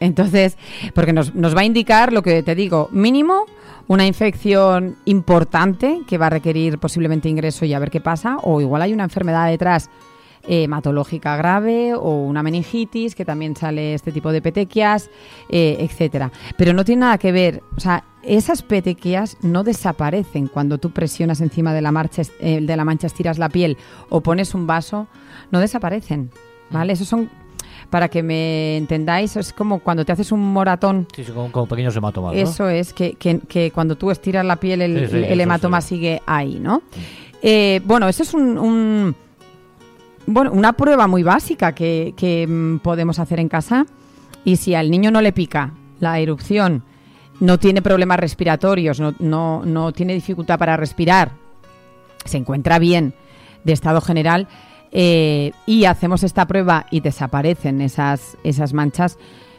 [0.00, 0.58] Entonces,
[0.94, 3.44] porque nos, nos va a indicar lo que te digo, mínimo
[3.86, 8.60] una infección importante que va a requerir posiblemente ingreso y a ver qué pasa, o
[8.60, 9.90] igual hay una enfermedad detrás
[10.46, 15.10] hematológica grave o una meningitis, que también sale este tipo de petequias,
[15.48, 16.30] eh, etcétera.
[16.56, 21.40] Pero no tiene nada que ver, o sea, esas petequias no desaparecen cuando tú presionas
[21.40, 23.76] encima de la, marcha, eh, de la mancha, estiras la piel
[24.08, 25.06] o pones un vaso,
[25.50, 26.30] no desaparecen,
[26.70, 26.94] ¿vale?
[26.94, 27.28] Esos son,
[27.90, 32.32] para que me entendáis, es como cuando te haces un moratón Sí, como pequeños hematomas,
[32.34, 32.38] ¿no?
[32.40, 35.42] eso es, que, que- que cuando tú estiras la piel el, Sí, sí, el eso
[35.42, 36.82] hematoma sigue ahí, ¿no?
[37.42, 39.14] Eh, bueno, eso es un, un-
[40.26, 43.86] bueno, una prueba muy básica que, que, mm, podemos hacer en casa
[44.44, 46.82] y si al niño no le pica la erupción,
[47.40, 51.32] no tiene problemas respiratorios, no, no, no tiene dificultad para respirar,
[52.24, 53.14] se encuentra bien
[53.64, 54.46] de estado general
[54.92, 59.18] eh, y hacemos esta prueba y desaparecen esas, esas manchas,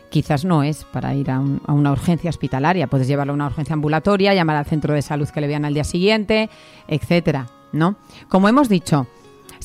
[0.10, 2.88] quizás no es para ir a, un- a una urgencia hospitalaria.
[2.88, 5.74] Puedes llevarlo a una urgencia ambulatoria, llamar al centro de salud que le vean al
[5.74, 6.50] día siguiente,
[6.88, 7.98] etcétera, ¿no?
[8.30, 9.08] Como hemos dicho,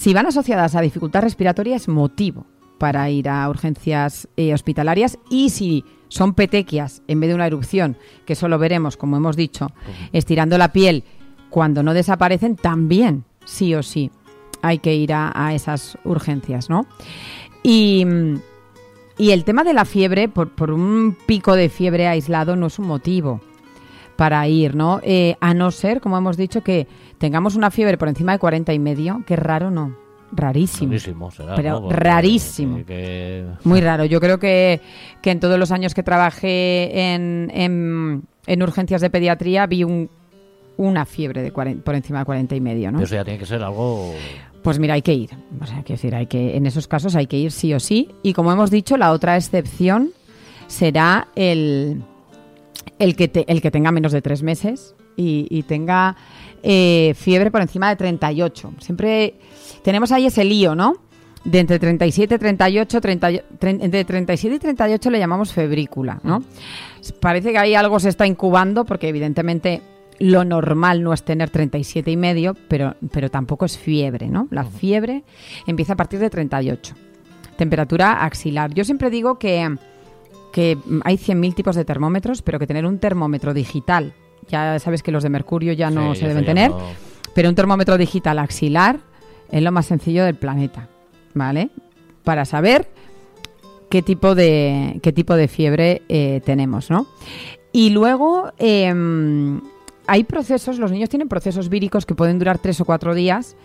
[0.01, 2.47] si van asociadas a dificultad respiratoria es motivo
[2.79, 5.19] para ir a urgencias eh, hospitalarias.
[5.29, 9.37] Y si son petequias en vez de una erupción, que eso lo veremos, como hemos
[9.37, 9.67] dicho,
[10.15, 11.05] estirando la piel
[11.51, 14.11] cuando no desaparecen, también, sí o sí,
[14.63, 16.87] hay que ir a, a esas urgencias, ¿no?
[17.63, 18.07] Y,
[19.19, 22.79] y el tema de la fiebre, por, por un pico de fiebre aislado, no es
[22.79, 23.43] un motivo
[24.21, 25.01] para ir, ¿no?
[25.03, 28.75] Eh, a no ser, como hemos dicho, que tengamos una fiebre por encima de 40
[28.75, 29.97] y medio, que raro no,
[30.31, 30.91] rarísimo.
[30.91, 32.77] Rarísimo será, Pero rarísimo.
[32.77, 34.05] que- que- Muy raro.
[34.05, 34.83] Yo creo que,
[35.23, 40.11] que en todos los años que trabajé en, en, en urgencias de pediatría vi un,
[40.77, 43.01] una fiebre de 40 por encima de 40 y medio, ¿no?
[43.01, 44.13] Eso ya tiene que ser algo...
[44.63, 45.31] Pues mira, hay que ir.
[45.63, 48.11] O sea, quiero decir, hay que, en esos casos hay que ir sí o sí.
[48.23, 50.11] Y como hemos dicho, la otra excepción
[50.67, 52.03] será el,
[52.99, 56.17] el, que, te- el que tenga menos de tres meses y, y tenga
[56.63, 58.73] eh, fiebre por encima de 38.
[58.79, 59.35] Siempre
[59.83, 60.95] tenemos ahí ese lío, ¿no?
[61.43, 66.43] de entre 37 y 38, 30 tre- entre 37 y 38 le llamamos febrícula, ¿no?
[67.19, 69.81] Parece que ahí algo se está incubando porque evidentemente
[70.19, 74.49] lo normal no es tener 37 y medio, pero, pero tampoco es fiebre, ¿no?
[74.51, 75.25] La fiebre
[75.67, 76.95] empieza a partir de 38.
[77.57, 78.75] Temperatura axilar.
[78.75, 79.75] Yo siempre digo que,
[80.53, 84.13] que hay 100.000 tipos de termómetros, pero que tener un termómetro digital,
[84.49, 86.79] ya sabes que los de mercurio ya no Sí, se deben tener, no-
[87.35, 88.99] pero un termómetro digital axilar
[89.51, 90.89] es lo más sencillo del planeta,
[91.35, 91.71] ¿vale?
[92.25, 92.89] Para saber
[93.89, 97.07] qué tipo de, qué tipo de fiebre eh, tenemos, ¿no?
[97.73, 99.61] Y luego em,
[100.07, 103.57] hay procesos, los niños tienen procesos víricos que pueden durar tres o cuatro días,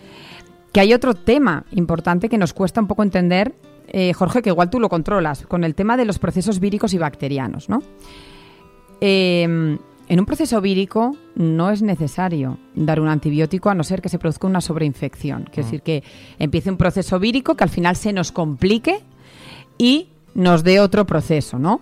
[0.72, 3.54] que hay otro tema importante que nos cuesta un poco entender,
[3.88, 6.98] eh, Jorge, que igual tú lo controlas, con el tema de los procesos víricos y
[6.98, 7.82] bacterianos, ¿no?
[9.00, 14.08] Eh, en un proceso vírico no es necesario dar un antibiótico a no ser que
[14.08, 15.44] se produzca una sobreinfección.
[15.44, 16.04] Quiere decir que
[16.38, 19.00] empiece un proceso vírico que al final se nos complique
[19.78, 21.80] y nos dé otro proceso, ¿no?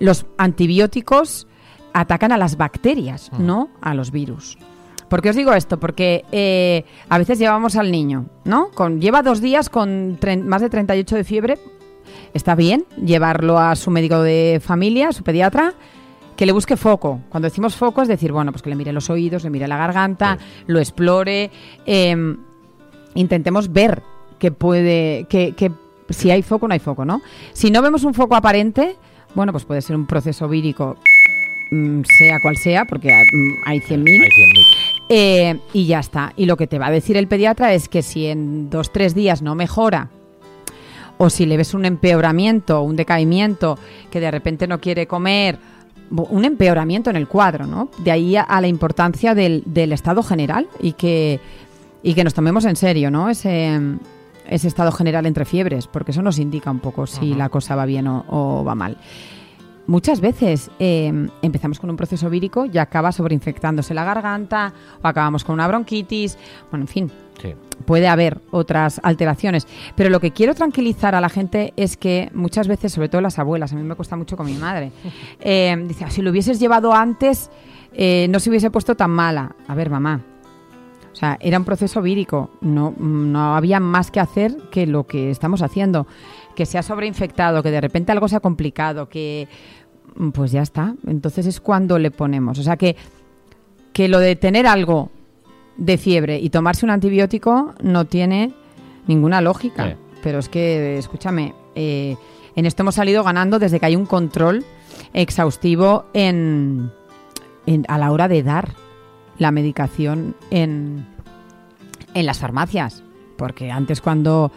[0.00, 1.46] Los antibióticos
[1.92, 4.58] atacan a las bacterias, no a los virus.
[5.10, 5.80] ¿Por qué os digo esto?
[5.80, 8.70] Porque eh, a veces llevamos al niño, ¿no?
[8.70, 11.58] Con, lleva dos días con más de 38 de fiebre.
[12.32, 15.74] Está bien llevarlo a su médico de familia, a su pediatra,
[16.36, 17.20] que le busque foco.
[17.28, 19.76] Cuando decimos foco es decir, bueno, pues que le mire los oídos, le mire la
[19.76, 21.50] garganta, lo explore.
[21.86, 22.36] eh,
[23.14, 24.02] intentemos ver
[24.38, 25.72] que puede, que, que
[26.08, 27.20] si hay foco o no hay foco, ¿no?
[27.52, 28.96] Si no vemos un foco aparente,
[29.34, 30.96] bueno, pues puede ser un proceso vírico,
[31.72, 34.22] mm, sea cual sea, porque mm, hay 100.000.
[34.22, 34.79] Hay 100.000.
[35.12, 36.32] Eh, y ya está.
[36.36, 39.12] Y lo que te va a decir el pediatra es que si en dos, tres
[39.12, 40.08] días no mejora,
[41.18, 43.76] o si le ves un empeoramiento, un decaimiento,
[44.08, 45.58] que de repente no quiere comer,
[46.12, 47.90] un empeoramiento en el cuadro, ¿no?
[47.98, 51.40] De ahí a, a la importancia del, del estado general y que,
[52.04, 53.28] y que nos tomemos en serio, ¿no?
[53.28, 53.80] Ese,
[54.48, 57.84] ese estado general entre fiebres, porque eso nos indica un poco si la cosa va
[57.84, 58.96] bien o, o va mal.
[59.90, 64.72] Muchas veces eh, empezamos con un proceso vírico y acaba sobreinfectándose la garganta
[65.02, 66.38] o acabamos con una bronquitis,
[66.70, 67.10] bueno, en fin,
[67.42, 67.56] Sí.
[67.86, 69.66] puede haber otras alteraciones.
[69.96, 73.40] Pero lo que quiero tranquilizar a la gente es que muchas veces, sobre todo las
[73.40, 74.92] abuelas, a mí me cuesta mucho con mi madre,
[75.40, 77.50] eh, dice, "Ah, si lo hubieses llevado antes,
[77.92, 79.56] eh, no se hubiese puesto tan mala.
[79.66, 80.20] A ver, mamá.
[81.12, 85.32] O sea, era un proceso vírico, no, no había más que hacer que lo que
[85.32, 86.06] estamos haciendo.
[86.54, 89.79] Que se ha sobreinfectado, que de repente algo se ha complicado, que mm,
[90.32, 90.94] pues ya está.
[91.06, 92.58] Entonces es cuando le ponemos.
[92.58, 92.96] O sea que,
[93.92, 95.10] que lo de tener algo
[95.76, 98.52] de fiebre y tomarse un antibiótico no tiene
[99.06, 99.88] ninguna lógica.
[99.90, 99.94] Sí.
[100.22, 102.16] Pero es que, escúchame, eh,
[102.56, 104.64] en esto hemos salido ganando desde que hay un control
[105.14, 106.90] exhaustivo en,
[107.66, 108.70] en- a la hora de dar
[109.38, 111.06] la medicación en,
[112.14, 113.02] en las farmacias.
[113.36, 114.52] Porque antes cuando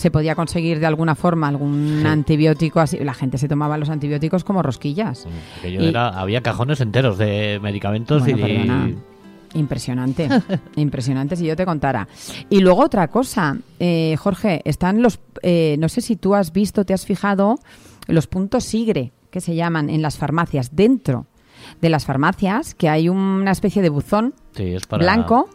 [0.00, 2.06] se podía conseguir de alguna forma algún Sí.
[2.06, 5.26] antibiótico así, la gente se tomaba los antibióticos como rosquillas.
[5.58, 8.90] Aquello Y- era- había cajones enteros de medicamentos Bueno, y, perdona.
[9.54, 10.28] Impresionante,
[10.76, 12.08] impresionante si yo te contara.
[12.48, 16.84] Y luego otra cosa, eh, Jorge, están los, eh, no sé si tú has visto,
[16.84, 17.58] te has fijado,
[18.06, 21.26] los puntos SIGRE, que se llaman en las farmacias, dentro
[21.80, 25.48] de las farmacias, que hay una especie de buzón Sí, es para- blanco,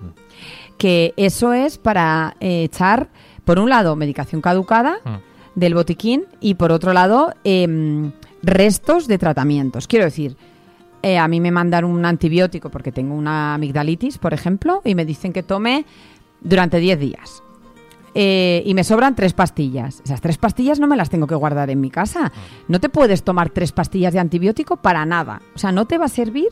[0.78, 3.10] que eso es para eh, echar,
[3.44, 5.60] por un lado, medicación caducada Mm.
[5.60, 8.12] del botiquín y por otro lado, em,
[8.44, 9.88] restos de tratamientos.
[9.88, 10.36] Quiero decir,
[11.02, 15.06] eh, a mí me mandan un antibiótico porque tengo una amigdalitis, por ejemplo, y me
[15.06, 15.86] dicen que tome
[16.42, 17.42] durante 10 días.
[18.18, 20.02] Eh, y me sobran tres pastillas.
[20.06, 22.32] Esas tres pastillas no me las tengo que guardar en mi casa.
[22.70, 25.42] No te puedes tomar tres pastillas de antibiótico para nada.
[25.54, 26.48] O sea, no te va a servir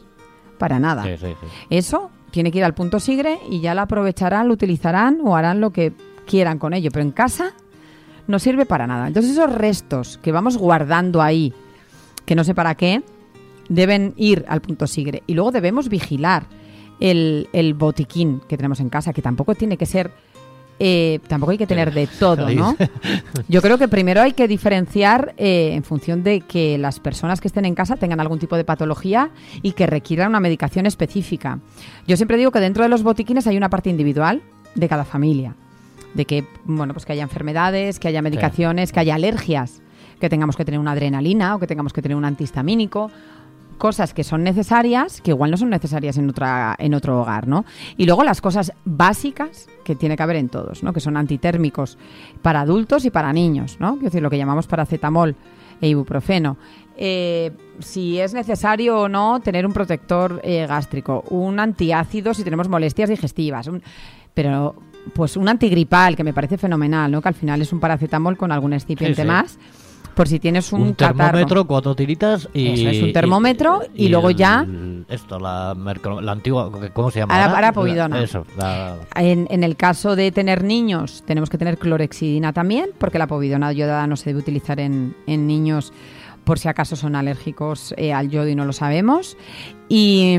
[0.57, 1.03] para nada.
[1.03, 1.47] Sí, sí, sí.
[1.69, 5.61] Eso tiene que ir al punto sigre y ya lo aprovecharán, lo utilizarán o harán
[5.61, 5.93] lo que
[6.25, 6.89] quieran con ello.
[6.91, 7.53] Pero en casa
[8.25, 9.07] no sirve para nada.
[9.07, 11.53] Entonces esos restos que vamos guardando ahí,
[12.25, 13.03] que no sé para qué,
[13.69, 15.21] deben ir al punto sigre.
[15.27, 16.47] Y luego debemos vigilar
[16.99, 20.11] el, el botiquín que tenemos en casa, que tampoco tiene que ser...
[20.79, 22.75] eh, tampoco hay que tener de todo, ¿no?
[23.47, 27.47] Yo creo que primero hay que diferenciar eh, en función de que las personas que
[27.47, 29.29] estén en casa tengan algún tipo de patología
[29.61, 31.59] y que requieran una medicación específica.
[32.07, 34.41] Yo siempre digo que dentro de los botiquines hay una parte individual
[34.75, 35.55] de cada familia,
[36.13, 39.81] de que bueno pues que haya enfermedades, que haya medicaciones, que haya alergias,
[40.19, 43.11] que tengamos que tener una adrenalina o que tengamos que tener un antihistamínico
[43.77, 47.65] cosas que son necesarias, que igual no son necesarias en otra en otro hogar, ¿no?
[47.97, 50.93] Y luego las cosas básicas que tiene que haber en todos, ¿no?
[50.93, 51.97] Que son antitérmicos
[52.41, 53.95] para adultos y para niños, ¿no?
[53.95, 55.35] Es decir, lo que llamamos paracetamol
[55.81, 56.57] e ibuprofeno.
[56.95, 62.69] Eh, si es necesario o no tener un protector eh, gástrico, un antiácido si tenemos
[62.69, 63.81] molestias digestivas, un-
[64.33, 64.75] pero
[65.13, 67.21] pues un antigripal que me parece fenomenal, ¿no?
[67.21, 69.27] Que al final es un paracetamol con algún excipiente Sí, sí.
[69.27, 69.57] más.
[70.15, 71.17] Por si tienes un, Un, catarro.
[71.17, 72.67] termómetro, cuatro tiritas y...
[72.69, 74.65] Eso es, un termómetro y luego el- ya-
[75.09, 75.75] Esto, la,
[76.21, 77.33] la antigua, ¿cómo se llama?
[77.43, 77.57] Ahora?
[77.57, 78.17] arapovidona.
[78.17, 82.91] La- Eso, la- En, en el caso de tener niños, tenemos que tener clorexidina también,
[82.99, 85.91] porque la povidona yodada no se debe utilizar en, en niños
[86.43, 89.37] por si acaso son alérgicos eh, al yodo y no lo sabemos.
[89.87, 90.35] Y,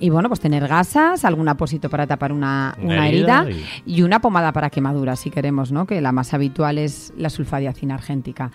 [0.00, 4.02] y bueno, pues tener gasas, algún apósito para tapar una, Una una herida herida y...
[4.02, 5.86] una pomada para quemaduras, si queremos, ¿no?
[5.86, 8.50] Que la más habitual es la sulfadiacina argéntica.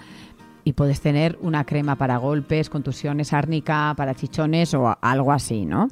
[0.69, 5.87] Y puedes tener una crema para golpes, contusiones, árnica, para chichones o algo así, ¿no?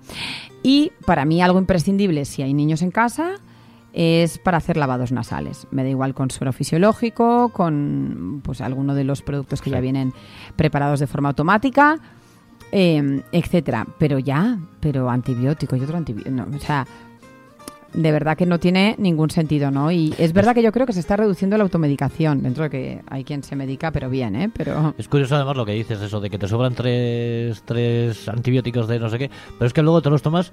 [0.62, 3.38] Y para mí algo imprescindible si hay niños en casa
[3.92, 5.66] es para hacer lavados nasales.
[5.72, 10.14] Me da igual con suero fisiológico, con pues alguno de los productos que ya vienen
[10.56, 11.98] preparados de forma automática,
[12.72, 13.88] eh, etcétera.
[13.98, 16.36] Pero ya, pero antibiótico y otro antibiótico.
[16.36, 16.86] No, o sea,
[17.98, 19.92] de verdad que no tiene ningún sentido, ¿no?
[19.92, 23.02] Y es verdad que yo creo que se está reduciendo la automedicación, dentro de que
[23.08, 24.52] hay quien se medica, pero bien, ¿eh?
[24.56, 28.88] Pero Es curioso además lo que dices, eso de que te sobran tres, tres antibióticos
[28.88, 30.52] de no sé qué, pero es que luego te los tomas,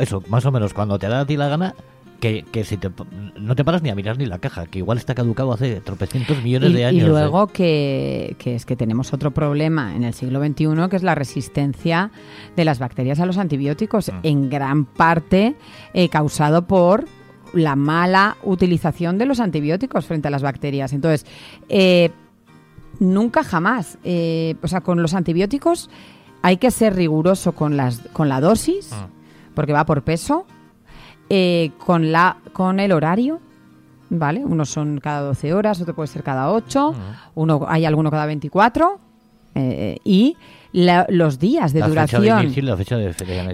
[0.00, 1.74] eso, más o menos cuando te da a ti la gana,
[2.22, 2.88] que, que si te,
[3.36, 6.40] no te paras ni a mirar ni la caja, que igual está caducado hace tropecientos
[6.40, 7.02] millones y, de y años.
[7.02, 7.08] ¿eh?
[7.08, 11.16] luego que, que es que tenemos otro problema en el siglo XXI, que es la
[11.16, 12.12] resistencia
[12.54, 14.18] de las bacterias a los antibióticos, Mm.
[14.22, 15.56] en gran parte
[15.94, 17.06] eh, causado por
[17.54, 20.92] la mala utilización de los antibióticos frente a las bacterias.
[20.92, 21.26] Entonces,
[21.68, 22.10] eh,
[23.00, 25.90] nunca jamás, eh, o sea, con los antibióticos
[26.42, 29.54] hay que ser riguroso con, las, con la dosis, Mm.
[29.54, 30.46] porque va por peso,
[31.34, 33.40] eh, con, la, con el horario,
[34.10, 34.44] ¿vale?
[34.44, 36.94] Unos son cada 12 horas, otro puede ser cada 8,
[37.36, 39.00] uno, hay alguno cada 24,
[39.54, 40.36] eh, y
[40.72, 42.44] la- los días de la fecha de duración.
[42.44, 43.04] inicio la fecha de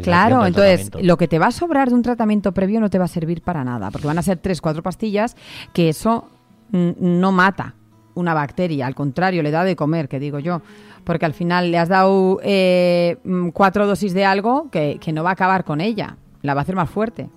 [0.02, 3.04] Claro, entonces lo que te va a sobrar de un tratamiento previo no te va
[3.04, 5.36] a servir para nada, porque van a ser tres, cuatro pastillas
[5.72, 6.28] que eso
[6.72, 7.74] mm, no mata
[8.14, 10.62] una bacteria, al contrario, le da de comer, que digo yo,
[11.04, 15.22] porque al final le has dado eh, mm, cuatro dosis de algo que, que no
[15.22, 17.28] va a acabar con ella, la va a hacer más fuerte.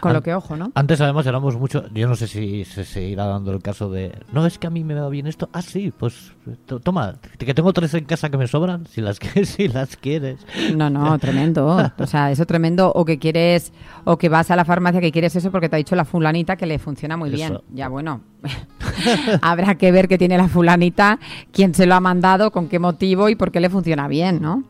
[0.00, 0.72] Con An- lo que ojo, ¿no?
[0.74, 4.46] Antes además éramos mucho, yo no sé si se seguirá dando el caso de, no
[4.46, 6.32] es que a mí me va bien esto, ah sí, pues
[6.66, 9.96] to- toma, que tengo tres en casa que me sobran, si las, que- si las
[9.96, 10.38] quieres.
[10.74, 11.78] No, no, tremendo.
[11.98, 12.92] O sea, eso tremendo.
[12.94, 13.72] O que quieres,
[14.04, 16.56] o que vas a la farmacia que quieres eso porque te ha dicho la fulanita
[16.56, 17.58] que le funciona muy bien.
[17.72, 18.20] Ya bueno,
[19.42, 21.18] habrá que ver qué tiene la fulanita,
[21.52, 24.64] quién se lo ha mandado, con qué motivo y por qué le funciona bien, ¿no?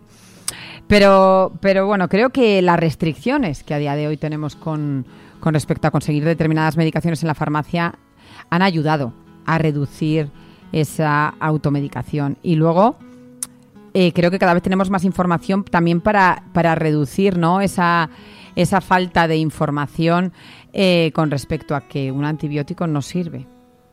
[0.90, 5.06] Pero, pero bueno, creo que las restricciones que a día de hoy tenemos con,
[5.38, 7.94] con respecto a conseguir determinadas medicaciones en la farmacia
[8.50, 9.12] han ayudado
[9.46, 10.32] a reducir
[10.72, 12.38] esa automedicación.
[12.42, 12.96] Y luego,
[13.94, 17.60] eh, creo que cada vez tenemos más información también para, para reducir ¿no?
[17.60, 18.10] esa,
[18.56, 20.32] esa falta de información
[20.72, 23.46] eh, con respecto a que un antibiótico no sirve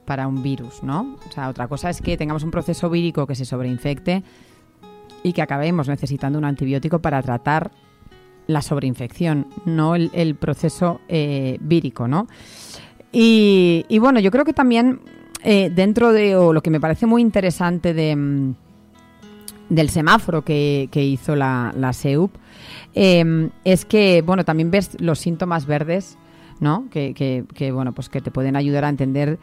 [0.06, 1.18] para un virus, ¿no?
[1.30, 4.24] O sea, otra cosa es que tengamos un proceso vírico que se sobreinfecte
[5.28, 7.72] y que acabemos necesitando un antibiótico para tratar
[8.48, 12.28] la sobreinfección, no el, proceso eh, vírico, ¿no?
[13.12, 15.02] Y, bueno, yo creo que también
[15.44, 18.56] eh, dentro de, o lo que me parece muy interesante de, mm,
[19.70, 22.32] del semáforo que, hizo la, la SEUP,
[22.96, 26.18] eh, es que, bueno, también ves los síntomas verdes,
[26.62, 26.88] ¿no?
[26.90, 29.40] Que, que- que, bueno, pues que te pueden ayudar a entender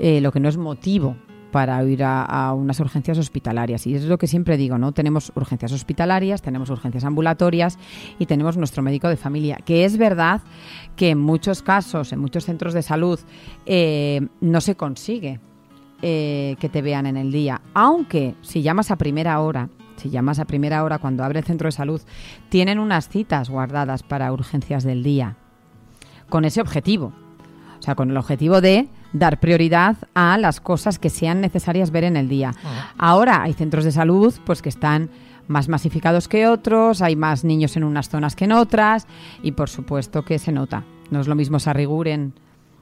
[0.00, 1.16] eh, lo que no es motivo
[1.50, 3.86] para ir a, unas urgencias hospitalarias.
[3.86, 4.92] Y es lo que siempre digo, ¿no?
[4.92, 7.78] Tenemos urgencias hospitalarias, tenemos urgencias ambulatorias
[8.18, 9.56] y tenemos nuestro médico de familia.
[9.64, 10.42] Que es verdad
[10.96, 13.18] que en muchos casos, en muchos centros de salud,
[13.66, 15.40] eh, no se consigue
[16.02, 17.60] eh, que te vean en el día.
[17.74, 21.66] Aunque si llamas a primera hora, si llamas a primera hora cuando abre el centro
[21.66, 22.00] de salud,
[22.50, 25.36] tienen unas citas guardadas para urgencias del día.
[26.28, 27.12] Con ese objetivo.
[27.78, 32.04] O sea, con el objetivo de dar prioridad a las cosas que sean necesarias ver
[32.04, 32.52] en el día.
[32.98, 35.10] Ahora hay centros de salud pues que están
[35.46, 39.06] más masificados que otros, hay más niños en unas zonas que en otras
[39.42, 40.84] y por supuesto que se nota.
[41.10, 42.34] No es lo mismo Sarriguren,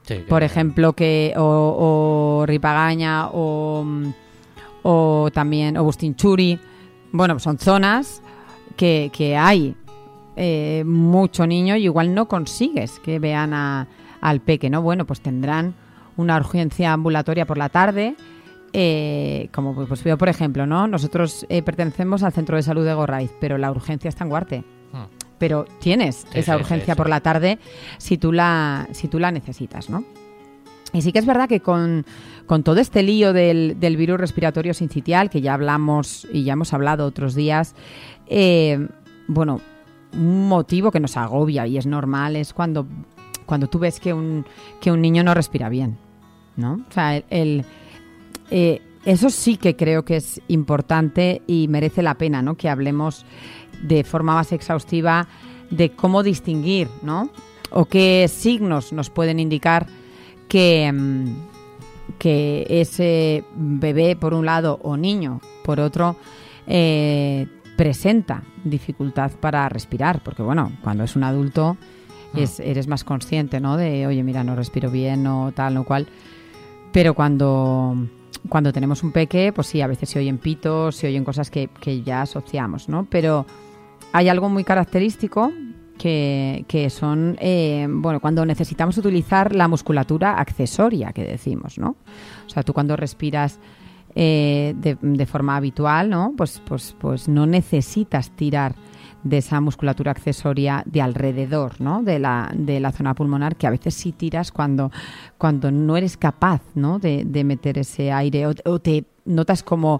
[0.03, 3.85] Sí, por ejemplo, que o, o Ripagaña o,
[4.83, 6.59] o también o Bustinchuri.
[7.11, 8.21] Bueno, son zonas
[8.77, 9.75] que, que hay
[10.35, 13.87] eh, mucho niño y igual no consigues que vean a-
[14.21, 14.81] al peque, ¿no?
[14.81, 15.73] Bueno, pues tendrán
[16.17, 18.15] una urgencia ambulatoria por la tarde.
[18.73, 20.87] eh, como pues veo, por ejemplo, ¿no?
[20.87, 24.63] Nosotros eh, pertenecemos al centro de salud de Gorraiz, pero la urgencia está en Guarte.
[24.91, 25.05] Hmm.
[25.39, 27.59] Pero tienes Sí, esa sí, urgencia sí, por la tarde
[27.97, 30.03] si tú la, si tú la necesitas, ¿no?
[30.93, 32.05] Y sí que es verdad que con,
[32.45, 36.73] con todo este lío del, del virus respiratorio sincitial, que ya hablamos y ya hemos
[36.73, 37.73] hablado otros días,
[38.27, 38.87] eh,
[39.27, 39.61] bueno,
[40.13, 42.85] un motivo que nos agobia y es normal es cuando
[43.45, 44.45] cuando tú ves que un,
[44.81, 45.97] que un niño no respira bien,
[46.57, 46.81] ¿no?
[46.89, 47.65] O sea, el, el-
[48.51, 52.55] eh, eso sí que creo que es importante y merece la pena, ¿no?
[52.55, 53.25] Que hablemos
[53.81, 55.27] de forma más exhaustiva
[55.69, 57.29] de cómo distinguir, ¿no?
[57.69, 59.87] O qué signos nos pueden indicar
[60.49, 61.25] que, mm,
[62.19, 66.15] que ese bebé, por un lado, o niño, por otro,
[66.67, 67.47] eh,
[67.77, 70.21] presenta dificultad para respirar.
[70.23, 71.77] Porque, bueno, cuando es un adulto,
[72.35, 73.77] es, eres más consciente, ¿no?
[73.77, 76.07] De, oye, mira, no respiro bien o tal o cual.
[76.91, 77.95] Pero cuando,
[78.49, 81.69] cuando tenemos un peque, pues sí, a veces se oyen pitos, se oyen cosas que,
[81.79, 83.05] que ya asociamos, ¿no?
[83.09, 83.45] Pero
[84.13, 85.51] hay algo muy característico
[85.97, 91.95] que, que son, eh, bueno, cuando necesitamos utilizar la musculatura accesoria que decimos, ¿no?
[92.45, 93.59] O sea, tú cuando respiras
[94.15, 96.33] eh, de, de forma habitual, ¿no?
[96.37, 98.75] Pues, pues, pues no necesitas tirar
[99.23, 102.03] de esa musculatura accesoria de alrededor, ¿no?
[102.03, 104.91] De la, de la zona pulmonar, que a veces sí tiras cuando,
[105.37, 106.99] cuando no eres capaz, ¿no?
[106.99, 109.99] De, de meter ese aire o, o te notas como,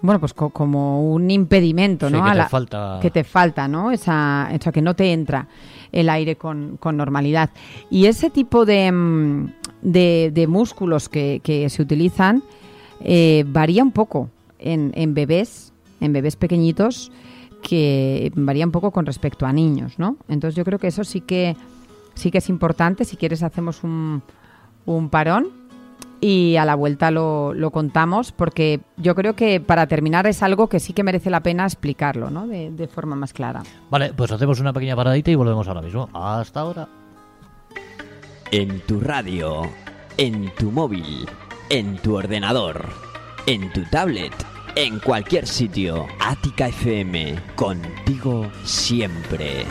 [0.00, 2.22] bueno, pues co- como un impedimento, Sí, ¿no?
[2.24, 3.90] que A te la- falta- que te falta, ¿no?
[3.90, 5.48] Esa, o sea, que no te entra
[5.90, 7.50] el aire con, con normalidad.
[7.90, 9.52] Y ese tipo de, mm,
[9.82, 12.42] de, de músculos que, que se utilizan
[13.00, 17.10] eh, varía un poco en, en bebés, en bebés pequeñitos,
[17.62, 20.16] que varía un poco con respecto a niños, ¿no?
[20.28, 21.56] Entonces yo creo que eso sí que
[22.14, 23.04] sí que es importante.
[23.04, 24.22] Si quieres hacemos un,
[24.84, 25.48] un parón
[26.20, 30.68] y a la vuelta lo, lo contamos porque yo creo que para terminar es algo
[30.68, 32.46] que sí que merece la pena explicarlo, ¿no?
[32.46, 33.62] De, de forma más clara.
[33.90, 36.08] Vale, pues hacemos una pequeña paradita y volvemos ahora mismo.
[36.12, 36.88] Hasta ahora.
[38.50, 39.62] En tu radio,
[40.18, 41.26] en tu móvil,
[41.70, 42.86] en tu ordenador,
[43.46, 44.32] en tu tablet,
[44.74, 46.06] en cualquier sitio.
[46.20, 49.66] Ática FM, contigo siempre.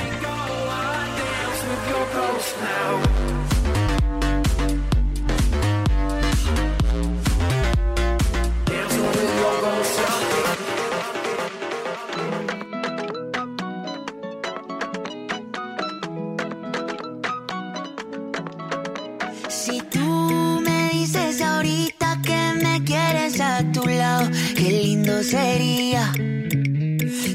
[25.24, 26.11] Sería.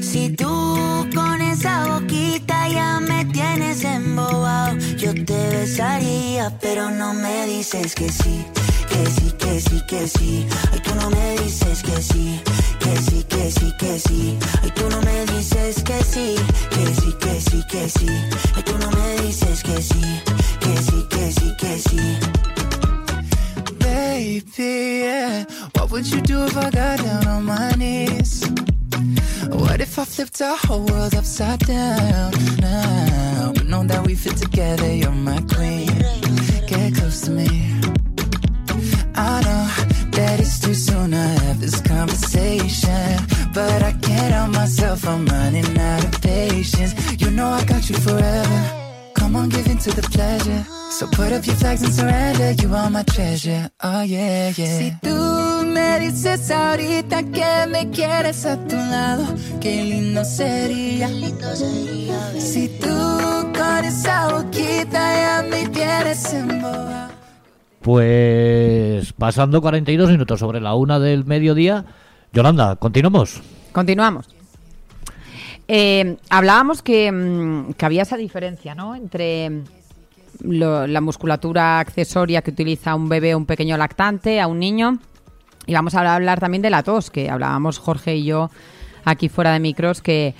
[0.01, 7.45] Si tú con esa boquita ya me tienes embobado, yo te besaría, pero no me
[7.45, 8.45] dices que sí,
[8.89, 10.47] que sí, que sí, que sí.
[10.71, 12.41] Ay, tú no me dices que sí,
[12.79, 14.37] que sí, que sí, que sí.
[14.63, 16.35] Ay, tú no me dices que sí,
[16.71, 18.07] que sí, que sí, que sí.
[18.55, 20.01] Ay, tú no me dices que sí,
[20.59, 22.56] que sí, que sí, que sí.
[23.97, 25.45] Baby, yeah.
[25.73, 28.45] What would you do if I got down on my knees?
[29.49, 32.31] What if I flipped our whole world upside down?
[32.61, 35.97] Now, but know that we fit together, you're my queen.
[36.67, 37.49] Get close to me.
[39.15, 39.65] I know
[40.17, 43.17] that it's too soon to have this conversation,
[43.51, 46.93] but I can't help myself, I'm running out of patience.
[47.19, 48.86] You know I got you forever.
[49.27, 50.63] Come on, give in to the pleasure.
[50.89, 52.53] So put up your flags and surrender.
[52.63, 53.69] You are my treasure.
[53.83, 54.77] Oh, yeah, yeah.
[54.79, 59.25] Si tú me dices ahorita que me quieres a tu lado,
[59.59, 61.09] qué lindo sería.
[62.39, 67.11] Si tú con esa boquita ya me tienes embobado.
[67.81, 71.83] Pues pasando 42 minutos sobre la una del mediodía.
[72.31, 73.41] Yolanda, continuamos.
[73.73, 74.36] Continuamos.
[75.67, 78.95] Eh, hablábamos que, mm, que había esa diferencia, ¿no?
[78.95, 79.63] Entre mm,
[80.43, 84.99] lo- la musculatura accesoria que utiliza un bebé, un pequeño lactante, a un niño.
[85.65, 88.49] Y vamos a hablar también de la tos, que hablábamos Jorge y yo
[89.03, 90.33] aquí fuera de micros, que,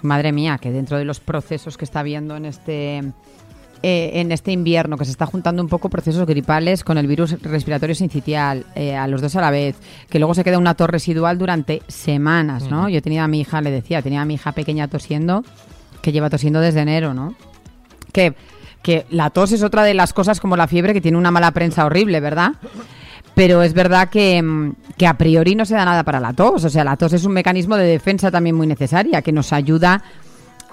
[0.00, 3.02] madre mía, que dentro de los procesos que está habiendo en este,
[3.86, 7.38] eh, en este invierno, que se está juntando un poco procesos gripales con el virus
[7.42, 9.76] respiratorio sincitial, eh, a los dos a la vez,
[10.08, 12.88] que luego se queda una tos residual durante semanas, ¿no?
[12.88, 15.44] Yo tenía a mi hija, le decía, tenía a mi hija pequeña tosiendo,
[16.00, 17.34] que lleva tosiendo desde enero, ¿no?
[18.10, 18.34] Que,
[18.80, 21.50] que la tos es otra de las cosas como la fiebre que tiene una mala
[21.50, 22.52] prensa horrible, ¿verdad?
[23.34, 26.64] Pero es verdad que, mm, que a priori no se da nada para la tos.
[26.64, 30.02] O sea, la tos es un mecanismo de defensa también muy necesaria que nos ayuda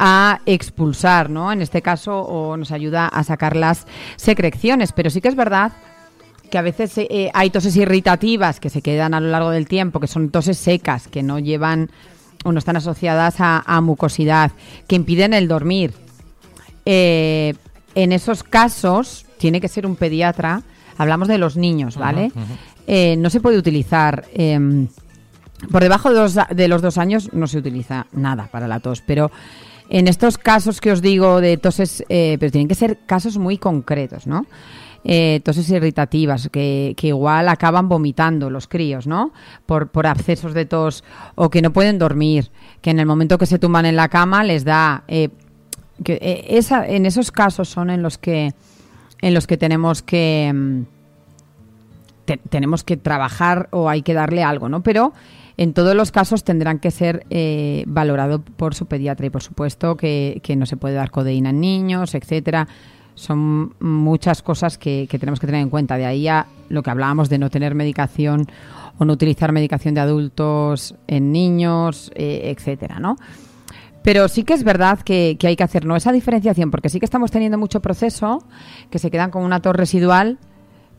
[0.04, 1.52] a expulsar, ¿no?
[1.52, 3.86] En este caso, o nos ayuda a sacar las
[4.16, 4.94] secreciones.
[4.94, 5.74] Pero sí que es verdad
[6.50, 10.00] que a veces eh, hay toses irritativas que se quedan a lo largo del tiempo,
[10.00, 11.92] que son toses secas, que no llevan
[12.44, 14.52] o no están asociadas a, a mucosidad,
[14.88, 15.94] que impiden el dormir.
[16.86, 17.54] Eh,
[17.94, 20.64] en esos casos tiene que ser un pediatra.
[20.98, 22.32] Hablamos de los niños, ¿vale?
[22.88, 24.88] Eh, no se puede utilizar em,
[25.72, 29.04] por debajo de los, de los dos años no se utiliza nada para la tos,
[29.06, 29.32] pero
[29.94, 33.58] En estos casos que os digo de toses, eh, pero tienen que ser casos muy
[33.58, 34.46] concretos, ¿no?
[35.04, 39.34] Eh, toses irritativas, que, igual acaban vomitando los críos, ¿no?
[39.66, 41.04] Por, por abscesos de tos
[41.36, 44.44] o que no pueden dormir, que en el momento que se tumban en la cama
[44.46, 45.04] les da...
[45.10, 45.28] eh,
[46.04, 48.54] que, esa, en esos casos son en los que,
[49.22, 50.52] en los que tenemos que...
[50.54, 50.82] mm,
[52.26, 54.82] te- tenemos que trabajar o hay que darle algo, ¿no?
[54.84, 55.12] Pero
[55.62, 59.96] en todos los casos tendrán que ser eh, valorados por su pediatra y por supuesto
[59.96, 62.68] que, que no se puede dar codeína en niños, etcétera.
[63.14, 65.98] Son muchas cosas que, que tenemos que tener en cuenta.
[65.98, 68.48] De ahí a lo que hablábamos de no tener medicación
[68.98, 73.18] o no utilizar medicación de adultos en niños, eh, etcétera, ¿no?
[74.02, 75.96] Pero sí que es verdad que, que hay que hacer ¿no?
[75.96, 78.44] esa diferenciación, porque sí que estamos teniendo mucho proceso
[78.90, 80.40] que se quedan con una tos residual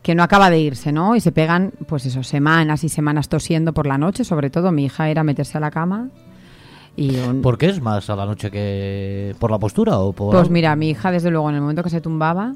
[0.03, 1.15] que no acaba de irse, ¿no?
[1.15, 4.71] Y se pegan, pues eso, semanas y semanas tosiendo por la noche, sobre todo.
[4.71, 6.09] Mi hija era meterse a la cama
[6.95, 10.35] y un- ¿Por qué es más a la noche que por la postura o por
[10.35, 12.53] pues mira, mi hija desde luego en el momento que se tumbaba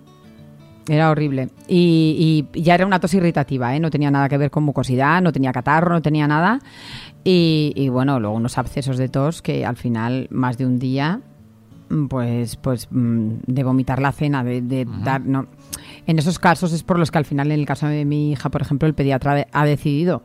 [0.89, 1.49] era horrible.
[1.67, 3.79] Y, y ya era una tos irritativa, ¿eh?
[3.79, 6.59] no tenía nada que ver con mucosidad, no tenía catarro, no tenía nada.
[7.25, 11.19] Y, y, bueno, luego unos abscesos de tos que al final más de un día
[12.09, 15.47] pues pues mm, de vomitar la cena, de, de dar no
[16.07, 18.49] en esos casos es por los que al final en el caso de mi hija,
[18.49, 20.23] por ejemplo, el pediatra de- ha decidido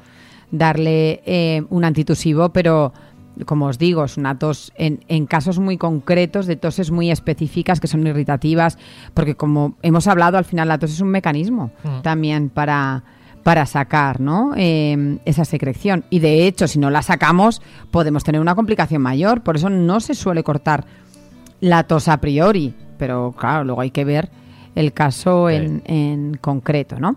[0.51, 2.93] darle eh, un antitusivo, pero
[3.47, 7.81] como os digo, es una tos en, en casos muy concretos, de toses muy específicas
[7.81, 8.77] que son irritativas,
[9.15, 11.71] porque como hemos hablado, al final la tos es un mecanismo
[12.03, 13.05] también para,
[13.43, 14.53] para sacar ¿no?
[14.57, 16.05] Eh, esa secreción.
[16.11, 19.43] Y de hecho, si no la sacamos, podemos tener una complicación mayor.
[19.43, 20.85] Por eso no se suele cortar
[21.61, 24.29] la tos a priori, pero claro, luego hay que ver
[24.75, 27.17] el caso en, en concreto, ¿no?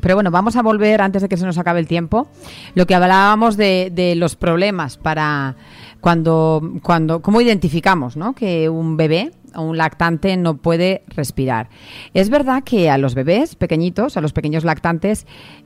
[0.00, 2.26] Pero bueno, vamos a volver antes de que se nos acabe el tiempo.
[2.74, 5.54] Lo que hablábamos de, de los problemas para
[6.00, 8.32] cuando, cuando, cómo identificamos, ¿no?
[8.34, 11.68] Que un bebé o un lactante no puede respirar.
[12.14, 15.24] Es verdad que a los bebés pequeñitos, a los pequeños lactantes,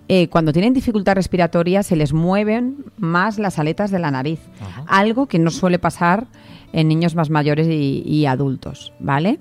[0.08, 4.40] eh, cuando tienen dificultad respiratoria se les mueven más las aletas de la nariz,
[4.86, 6.26] algo que no suele pasar
[6.74, 9.38] en niños más mayores y, y adultos, ¿vale?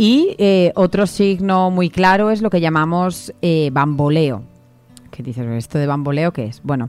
[0.00, 4.44] Y eh, otro signo muy claro es lo que llamamos eh, bamboleo.
[5.10, 5.44] ¿Qué dices?
[5.44, 6.60] ¿Esto de bamboleo qué es?
[6.62, 6.88] Bueno,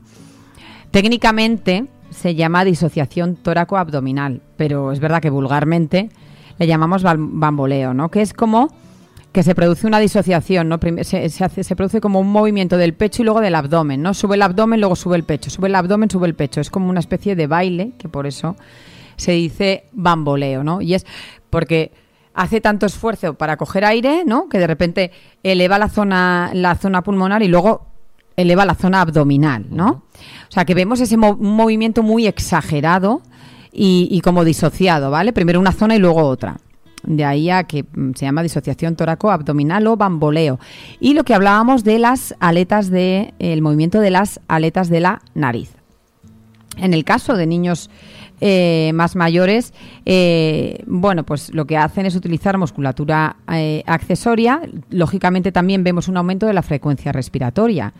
[0.92, 6.08] técnicamente se llama disociación tóraco-abdominal, pero es verdad que vulgarmente
[6.58, 8.12] le llamamos bam- bamboleo, ¿no?
[8.12, 8.68] Que es como
[9.32, 10.78] que se produce una disociación, ¿no?
[11.02, 14.14] Se produce como un movimiento del pecho y luego del abdomen, ¿no?
[14.14, 16.60] Sube el abdomen, luego sube el pecho, sube el abdomen, sube el pecho.
[16.60, 18.54] Es como una especie de baile, que por eso
[19.16, 20.80] se dice bamboleo, ¿no?
[20.80, 21.06] Y es
[21.48, 21.90] porque
[22.40, 24.48] hace tanto esfuerzo para coger aire, ¿no?
[24.48, 25.10] Que de repente
[25.42, 27.86] eleva la zona, la zona pulmonar y luego
[28.36, 29.88] eleva la zona abdominal, ¿no?
[29.88, 33.20] O sea, que vemos ese mo- movimiento muy exagerado
[33.72, 35.32] y, y como disociado, ¿vale?
[35.32, 36.56] Primero una zona y luego otra.
[37.02, 40.58] De ahí a que mm, se llama disociación tóraco-abdominal o bamboleo.
[41.00, 45.20] Y lo que hablábamos de las aletas de, el movimiento de las aletas de la
[45.34, 45.70] nariz.
[46.76, 47.90] En el caso de niños
[48.40, 49.74] eh, más mayores,
[50.06, 54.62] eh, bueno, pues lo que hacen es utilizar musculatura eh, accesoria.
[54.90, 57.92] Lógicamente también vemos un aumento de la frecuencia respiratoria.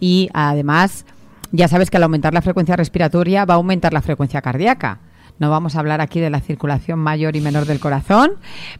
[0.00, 1.04] Y además,
[1.52, 5.00] ya sabes que al aumentar la frecuencia respiratoria va a aumentar la frecuencia cardíaca.
[5.38, 8.32] No vamos a hablar aquí de la circulación mayor y menor del corazón,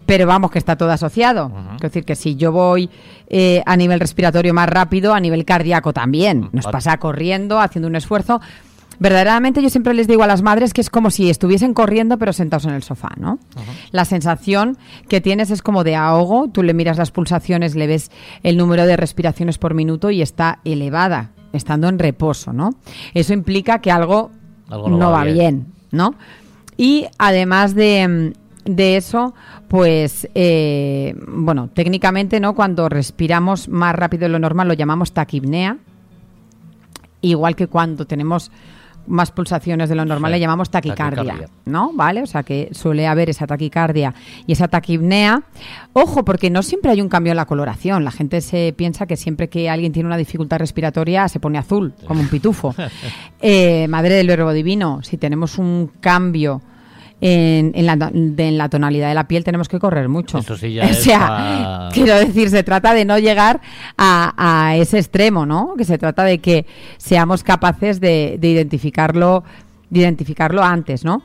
[0.07, 1.53] pero vamos que está todo asociado.
[1.77, 2.91] Es decir, que si yo voy
[3.29, 6.49] eh, a nivel respiratorio más rápido, a nivel cardíaco también.
[6.53, 6.73] Nos vale.
[6.73, 8.41] pasa corriendo, haciendo un esfuerzo.
[9.01, 12.33] Verdaderamente yo siempre les digo a las madres que es como si estuviesen corriendo pero
[12.33, 13.39] sentados en el sofá, ¿no?
[13.93, 14.77] La sensación
[15.09, 18.11] que tienes es como de ahogo, tú le miras las pulsaciones, le ves
[18.43, 22.71] el número de respiraciones por minuto y está elevada, estando en reposo, ¿no?
[23.15, 24.31] Eso implica que algo,
[24.69, 25.35] Algo no, no va bien.
[25.37, 25.67] bien.
[25.93, 26.15] ¿no?
[26.77, 28.33] Y además de,
[28.65, 29.35] de eso,
[29.69, 32.55] pues, eh, bueno, técnicamente, ¿no?
[32.55, 35.79] Cuando respiramos más rápido de lo normal lo llamamos taquipnea,
[37.21, 38.51] igual que cuando tenemos
[39.09, 41.49] más pulsaciones de lo normal Sí, le llamamos taquicardia, taquicardia.
[41.65, 41.93] ¿no?
[41.95, 42.23] ¿Vale?
[42.23, 44.15] O sea que suele haber esa taquicardia
[44.47, 45.43] y esa taquipnea.
[45.93, 48.05] Ojo, porque no siempre hay un cambio en la coloración.
[48.05, 51.95] La gente se piensa que siempre que alguien tiene una dificultad respiratoria se pone azul,
[52.07, 52.75] como un pitufo.
[53.41, 56.61] Eh, madre del verbo divino, si tenemos un cambio
[57.21, 60.39] en, en la, de- en la tonalidad de la piel tenemos que correr mucho.
[60.39, 63.61] Eso sí ya o sea, quiero decir, se trata de no llegar
[63.97, 64.35] a,
[64.69, 65.75] a ese extremo, ¿no?
[65.77, 66.67] Que se trata de que
[66.97, 69.45] seamos capaces de, de identificarlo,
[69.91, 71.23] de identificarlo antes, ¿no?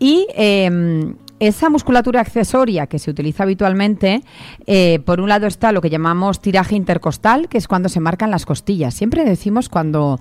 [0.00, 4.22] Y eh, esa musculatura accesoria que se utiliza habitualmente,
[4.66, 8.30] eh, por un lado está lo que llamamos tiraje intercostal, que es cuando se marcan
[8.32, 8.94] las costillas.
[8.94, 10.18] Siempre decimos cuando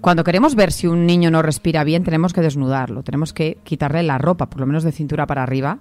[0.00, 4.02] cuando queremos ver si un niño no respira bien, tenemos que desnudarlo, tenemos que quitarle
[4.02, 5.78] la ropa, por lo menos de cintura para arriba,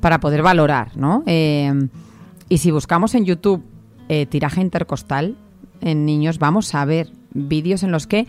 [0.00, 1.22] para poder valorar, ¿no?
[1.26, 1.72] Eh,
[2.48, 3.62] y si buscamos en YouTube
[4.08, 5.36] eh, tiraje intercostal
[5.80, 8.26] en niños, vamos a ver vídeos en los que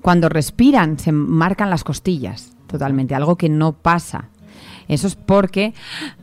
[0.00, 4.28] cuando respiran se marcan las costillas totalmente, algo que no pasa.
[4.88, 5.72] Eso es porque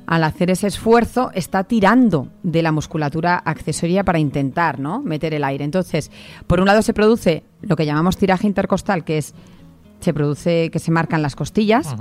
[0.06, 5.02] al hacer ese esfuerzo está tirando de la musculatura accesoria para intentar ¿no?
[5.02, 5.64] meter el aire.
[5.64, 6.12] Entonces,
[6.48, 9.34] por un lado se produce lo que llamamos tiraje intercostal, que es
[10.00, 11.94] se produce que se marcan las costillas.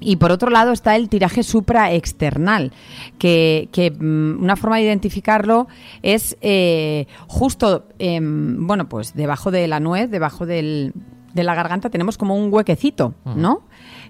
[0.00, 2.72] Y por otro lado está el tiraje supraexternal,
[3.18, 5.66] que, que mm, una forma de identificarlo
[6.02, 10.92] es eh, justo, em, bueno, pues debajo de la nuez, debajo del-
[11.34, 13.62] de la garganta tenemos como un huequecito, ¿no?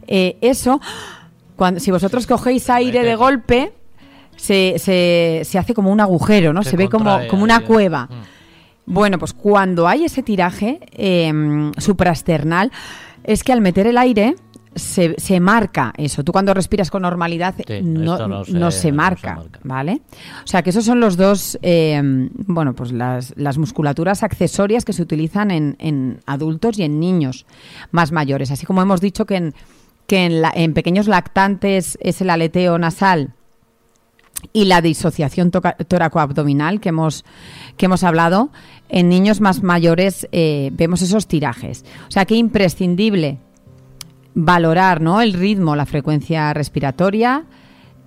[0.07, 0.81] Eh, eso,
[1.57, 3.73] cuando, si vosotros cogéis aire de golpe,
[4.37, 6.62] se, se- se hace como un agujero, ¿no?
[6.62, 7.64] Se, Se ve como, como una ¿eh?
[7.64, 8.09] cueva.
[8.91, 12.72] Bueno, pues cuando hay ese tiraje eh, supraesternal,
[13.24, 14.34] es que al meter el aire
[14.74, 16.22] se, se marca eso.
[16.24, 19.61] Tú cuando respiras con normalidad Sí, no, no no se- se, no se marca, marca.
[19.64, 20.03] ¿vale?
[20.45, 22.01] O sea que esos son los dos, eh,
[22.47, 27.45] bueno, pues las, las musculaturas accesorias que se utilizan en, en adultos y en niños
[27.91, 28.51] más mayores.
[28.53, 29.55] Así como hemos dicho que en,
[30.07, 33.34] que en, la- en pequeños lactantes es el aleteo nasal
[34.53, 37.24] y la disociación tóraco-abdominal que hemos,
[37.76, 38.51] que hemos hablado,
[38.89, 41.84] en niños más mayores eh, vemos esos tirajes.
[42.09, 43.39] O sea que imprescindible
[44.34, 45.20] valorar ¿no?
[45.20, 47.45] el ritmo, la frecuencia respiratoria,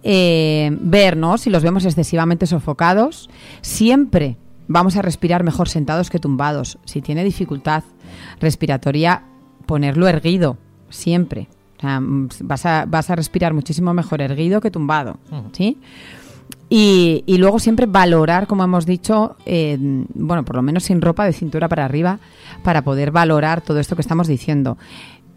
[0.03, 1.37] eh, ver ¿no?
[1.37, 3.29] si los vemos excesivamente sofocados.
[3.61, 6.77] Siempre vamos a respirar mejor sentados que tumbados.
[6.85, 7.83] Si tiene dificultad
[8.39, 9.23] respiratoria,
[9.65, 10.57] ponerlo erguido,
[10.89, 11.47] siempre.
[11.77, 15.17] O sea, vas, a, vas a respirar muchísimo mejor erguido que tumbado.
[15.51, 15.77] ¿sí?
[16.69, 19.77] Y, y luego siempre valorar, como hemos dicho, eh,
[20.13, 22.19] bueno, por lo menos sin ropa de cintura para arriba,
[22.63, 24.77] para poder valorar todo esto que estamos diciendo.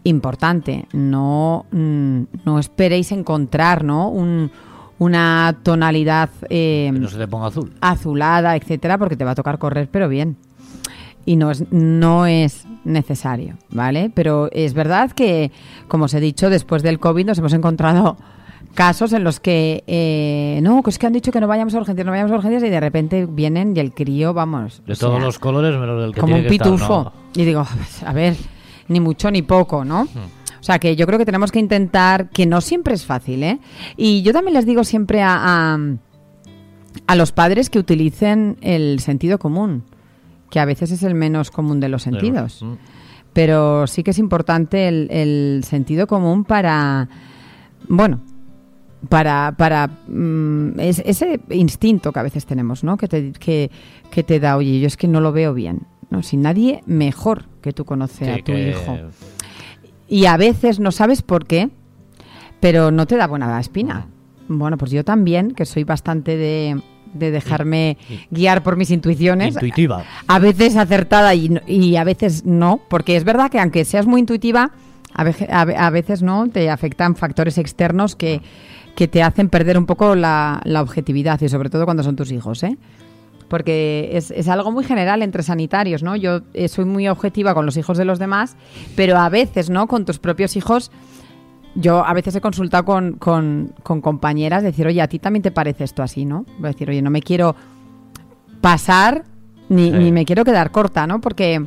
[0.03, 4.07] Importante, no, mm, no esperéis encontrar ¿no?
[4.09, 4.51] Un-
[4.97, 7.73] una tonalidad eh, Que no se te ponga azul.
[7.81, 10.37] azulada, etcétera, porque te va a tocar correr, pero bien.
[11.25, 14.09] Y no es, no es necesario, ¿vale?
[14.13, 15.51] Pero es verdad que,
[15.89, 18.15] como os he dicho, después del COVID nos hemos encontrado
[18.73, 21.79] casos en los que, eh, no, que es que han dicho que no vayamos a
[21.79, 24.81] urgencias, no vayamos a urgencias, y de repente vienen y el crío, vamos.
[24.85, 27.03] De o todos sea, los colores menos del que como tiene un que estar, pitufo.
[27.03, 27.13] ¿no?
[27.35, 27.65] Y digo,
[28.05, 28.35] a ver,
[28.87, 30.05] ni mucho ni poco, ¿no?
[30.05, 30.45] Hmm.
[30.59, 33.59] O sea, que yo creo que tenemos que intentar, que no siempre es fácil, ¿eh?
[33.97, 35.79] Y yo también les digo siempre a, a,
[37.05, 39.83] a los padres que utilicen el sentido común,
[40.49, 42.63] que a veces es el menos común de los sentidos.
[42.63, 42.73] Mm.
[43.31, 47.09] Pero sí que es importante el, el sentido común para,
[47.87, 48.21] bueno,
[49.09, 52.97] para, para mm, es- ese instinto que a veces tenemos, ¿no?
[52.97, 53.71] Que te, que,
[54.11, 55.81] que te da, oye, yo es que no lo veo bien.
[56.09, 56.21] ¿no?
[56.23, 58.97] Si nadie mejor que tú conoce Sí, a tu que- hijo.
[60.07, 61.69] Y a veces no sabes por qué,
[62.59, 64.07] pero no te da buena espina.
[64.47, 66.79] Bueno, pues yo también, que soy bastante de,
[67.13, 67.97] de dejarme
[68.29, 69.55] guiar por mis intuiciones.
[69.55, 70.03] Intuitiva.
[70.27, 74.19] A veces acertada y, y a veces no, porque es verdad que aunque seas muy
[74.21, 74.71] intuitiva,
[75.13, 78.41] a, veje- a ve- a veces no, te afectan factores externos que,
[78.95, 82.31] que te hacen perder un poco la, la objetividad y sobre todo cuando son tus
[82.31, 82.77] hijos, ¿eh?
[83.49, 86.15] Porque es, es algo muy general entre sanitarios, ¿no?
[86.15, 88.55] Yo eh, soy muy objetiva con los hijos de los demás,
[88.95, 89.87] pero a veces, ¿no?
[89.87, 90.91] Con tus propios hijos,
[91.75, 95.51] yo a veces he consultado con, con, con compañeras, decir, oye, a ti también te
[95.51, 96.45] parece esto así, ¿no?
[96.57, 97.55] Voy a decir, oye, no me quiero
[98.61, 99.23] pasar
[99.69, 99.97] ni, Sí.
[99.97, 101.21] ni me quiero quedar corta, ¿no?
[101.21, 101.65] Porque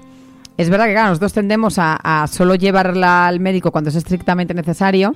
[0.56, 4.54] es verdad que, claro, nosotros tendemos a, a solo llevarla al médico cuando es estrictamente
[4.54, 5.14] necesario.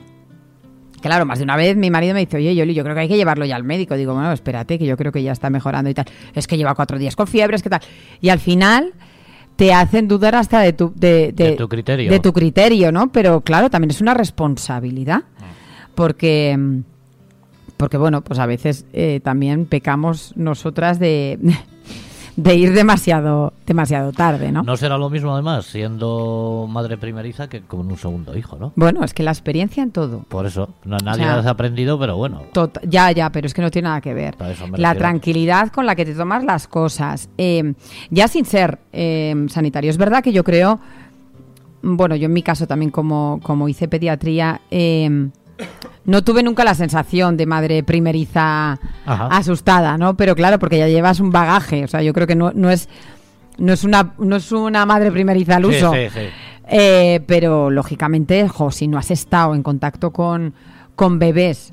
[1.02, 3.08] Claro, más de una vez mi marido me dice, oye, Yoli, yo creo que hay
[3.08, 3.96] que llevarlo ya al médico.
[3.96, 6.06] Digo, bueno, espérate, que yo creo que ya está mejorando y tal.
[6.32, 7.80] Es que lleva cuatro días con fiebre, es que tal.
[8.20, 8.94] Y al final
[9.56, 12.10] te hacen dudar hasta de tu, de, De tu criterio.
[12.10, 13.12] de tu criterio, ¿no?
[13.12, 15.24] Pero claro, también es una responsabilidad.
[15.94, 16.58] Porque,
[17.76, 21.38] porque bueno, pues a veces eh, también pecamos nosotras de,
[22.36, 24.62] de ir demasiado, demasiado tarde, ¿no?
[24.62, 28.72] No será lo mismo, además, siendo madre primeriza que con un segundo hijo, ¿no?
[28.76, 30.20] Bueno, es que la experiencia en todo.
[30.28, 32.42] Por eso, no, nadie sea, las ha aprendido, pero bueno.
[32.88, 34.36] Ya, ya, pero es que no tiene nada que ver.
[34.76, 37.74] La tranquilidad con la que te tomas las cosas, eh,
[38.10, 39.90] ya sin ser eh, sanitario.
[39.90, 40.80] Es verdad que yo creo,
[41.82, 45.28] bueno, yo en mi caso también como, como hice pediatría, eh,
[46.04, 49.26] no tuve nunca la sensación de madre primeriza Ajá.
[49.28, 50.16] asustada, ¿no?
[50.16, 52.88] Pero claro, porque ya llevas un bagaje, o sea, yo creo que no, no es
[53.58, 55.92] no es una no es una madre primeriza al Sí, uso.
[55.92, 56.20] sí, sí.
[56.68, 60.54] Eh, pero lógicamente, jo, si no has estado en contacto con,
[60.94, 61.72] con bebés,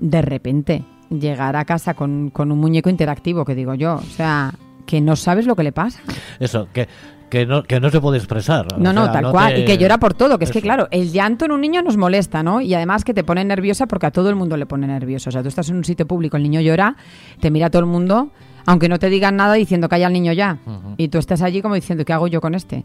[0.00, 4.52] de repente llegar a casa con, con un muñeco interactivo, que digo yo, o sea,
[4.86, 6.00] que no sabes lo que le pasa.
[6.38, 6.86] Eso, que,
[7.30, 8.66] que no, que no se puede expresar.
[8.78, 9.54] No, O no, sea, tal cual.
[9.54, 10.38] te- Y que llora por todo.
[10.38, 12.60] Que es que, claro, el llanto en un niño nos molesta, ¿no?
[12.60, 15.30] Y además que te pone nerviosa porque a todo el mundo le pone nervioso.
[15.30, 16.96] O sea, tú estás en un sitio público, el niño llora,
[17.40, 18.28] te mira todo el mundo,
[18.66, 20.58] aunque no te digan nada diciendo que haya el niño ya.
[20.96, 22.84] Y tú estás allí como diciendo, ¿qué hago yo con este?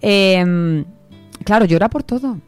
[0.00, 0.84] Em,
[1.44, 2.38] claro, llora por todo.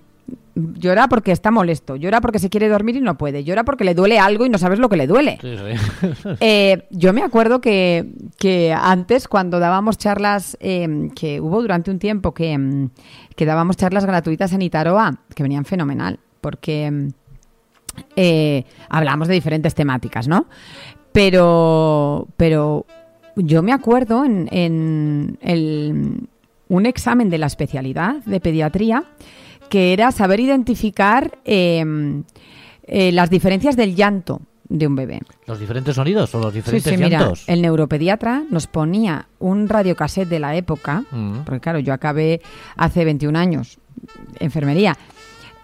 [0.54, 3.94] Llora porque está molesto, llora porque se quiere dormir y no puede, llora porque le
[3.94, 5.38] duele algo y no sabes lo que le duele.
[5.40, 6.08] Sí, sí.
[6.40, 12.00] Eh, yo me acuerdo que, que antes, cuando dábamos charlas, eh, que hubo durante un
[12.00, 12.90] tiempo que, mm,
[13.36, 17.08] que dábamos charlas gratuitas en Itaroa, que venían fenomenal, porque mm,
[18.16, 20.46] eh, hablábamos de diferentes temáticas, ¿no?
[21.12, 22.84] Pero, pero
[23.36, 26.28] yo me acuerdo en, en el-
[26.68, 29.04] un examen de la especialidad de pediatría
[29.68, 32.22] que era saber identificar eh,
[32.84, 35.20] eh, las diferencias del llanto de un bebé.
[35.46, 37.44] Los diferentes sonidos o los diferentes sí, llantos.
[37.46, 41.38] el neuropediatra nos ponía un radiocassette de la época, Mm.
[41.44, 42.40] porque claro, yo acabé
[42.76, 43.78] hace 21 años
[44.40, 44.96] enfermería,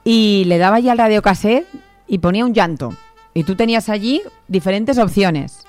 [0.05, 1.67] y le daba ya el radiocassette
[2.09, 2.95] y ponía un llanto.
[3.35, 5.65] Y tú tenías allí diferentes opciones.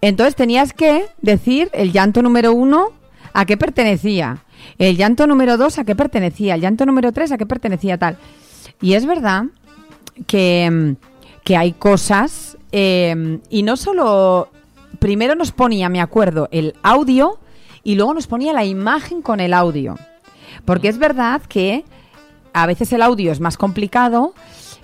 [0.00, 2.88] Entonces tenías que decir el llanto número uno
[3.32, 4.44] a qué pertenecía,
[4.78, 8.16] el llanto número dos a qué pertenecía, el llanto número tres a qué pertenecía tal.
[8.80, 9.44] Y es verdad
[10.26, 10.96] que, mm,
[11.44, 14.48] que hay cosas eh, y no solo
[14.98, 17.38] primero nos ponía, me acuerdo, el audio
[17.82, 19.96] y luego nos ponía la imagen con el audio.
[20.64, 21.84] Porque es verdad que
[22.52, 24.34] a veces el audio es más complicado,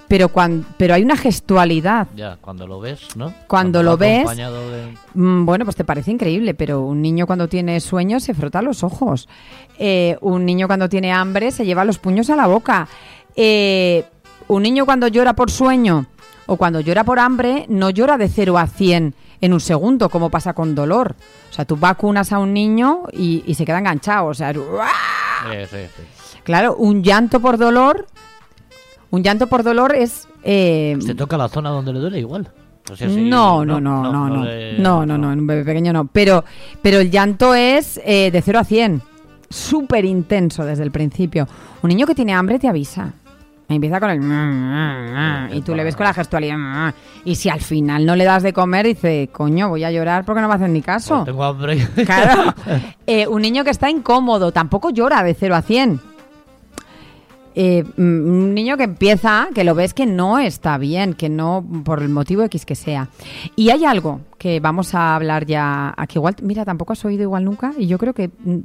[0.09, 2.09] pero, cuan- pero hay una gestualidad.
[2.17, 3.33] Ya, cuando lo ves, ¿no?
[3.47, 4.25] Cuando lo ves,
[4.69, 8.63] de- Mm, Bueno, pues te parece increíble, pero un niño cuando tiene sueño se frota
[8.63, 9.29] los ojos.
[9.79, 12.89] Eh, un niño cuando tiene hambre se lleva los puños a la boca.
[13.35, 14.05] Eh,
[14.49, 16.07] un niño cuando llora por sueño
[16.47, 20.31] o cuando llora por hambre no llora de 0 a 100 en un segundo, como
[20.31, 21.15] pasa con dolor.
[21.51, 24.29] O sea, tú vacunas a un niño y, y se queda enganchado.
[24.29, 24.51] O sea.
[24.51, 26.39] Eh, sí, sí.
[26.45, 28.07] claro, un llanto por dolor,
[29.11, 30.29] un llanto por dolor es...
[30.43, 32.49] eh, Se toca la zona donde le duele igual.
[32.91, 34.45] O sea, sí, no, no, no, no, no,
[34.79, 36.07] no, no, no, en un bebé pequeño no.
[36.07, 36.45] Pero,
[36.83, 39.03] pero el llanto es eh, de 0 a 100,
[39.51, 41.49] súper intenso desde el principio.
[41.83, 43.13] Un niño que tiene hambre te avisa.
[43.69, 45.57] Empieza con el...
[45.57, 46.95] Y tú le ves con la gestualidad.
[47.25, 50.41] Y si al final no le das de comer, dice, coño, voy a llorar porque
[50.41, 51.17] no me hacen ni caso.
[51.17, 51.85] Pues tengo hambre.
[52.05, 52.55] Claro.
[53.09, 56.01] Eh, un niño que está incómodo tampoco llora de 0 a 100.
[57.59, 61.65] Eh, mm, un niño que empieza, que lo ves que no está bien, que no,
[61.85, 63.09] por el motivo X que sea.
[63.57, 67.45] Y hay algo que vamos a hablar ya, que igual, mira, tampoco has oído igual
[67.45, 68.59] nunca, y yo creo que mm,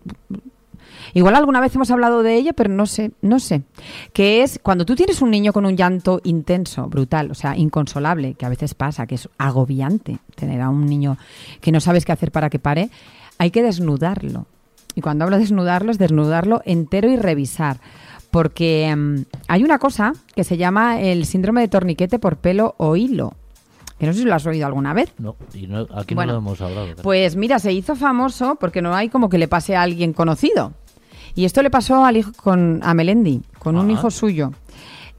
[1.14, 3.64] Igual alguna vez hemos hablado de ella, pero no sé, no sé.
[4.14, 8.36] Que es cuando tú tienes un niño con un llanto intenso, brutal, o sea, inconsolable,
[8.36, 11.18] que a veces pasa, que es agobiante tener a un niño
[11.60, 12.90] que no sabes qué hacer para que pare,
[13.38, 14.46] hay que desnudarlo.
[14.96, 17.80] Y cuando hablo de desnudarlo, es desnudarlo entero y revisar.
[18.32, 19.16] Porque mm,
[19.48, 23.34] hay una cosa que se llama el síndrome de torniquete por pelo o hilo.
[24.00, 25.14] Que no sé si lo has oído alguna vez.
[25.20, 26.88] No, y no- aquí Bueno, no lo hemos hablado.
[26.88, 30.14] pero- Pues mira, se hizo famoso porque no hay como que le pase a alguien
[30.14, 30.74] conocido.
[31.36, 33.94] Y esto le pasó al hijo, con, a Melendi, con un Ah.
[33.94, 34.52] hijo suyo.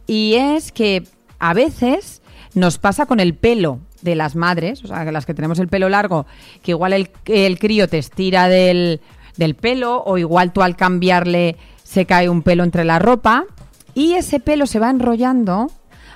[0.07, 1.05] Y es que
[1.39, 2.23] a veces
[2.55, 5.89] nos pasa con el pelo de las madres, o sea, las que tenemos el pelo
[5.89, 6.27] largo,
[6.63, 9.01] que igual el, el crío te estira del,
[9.37, 11.57] del pelo o igual tú al cambiarle
[11.93, 13.45] se cae un pelo entre la ropa
[13.93, 15.71] y ese pelo se va enrollando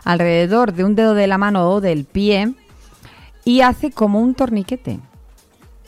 [0.05, 2.55] alrededor de un dedo de la mano o del pie
[3.45, 5.01] y hace como un torniquete.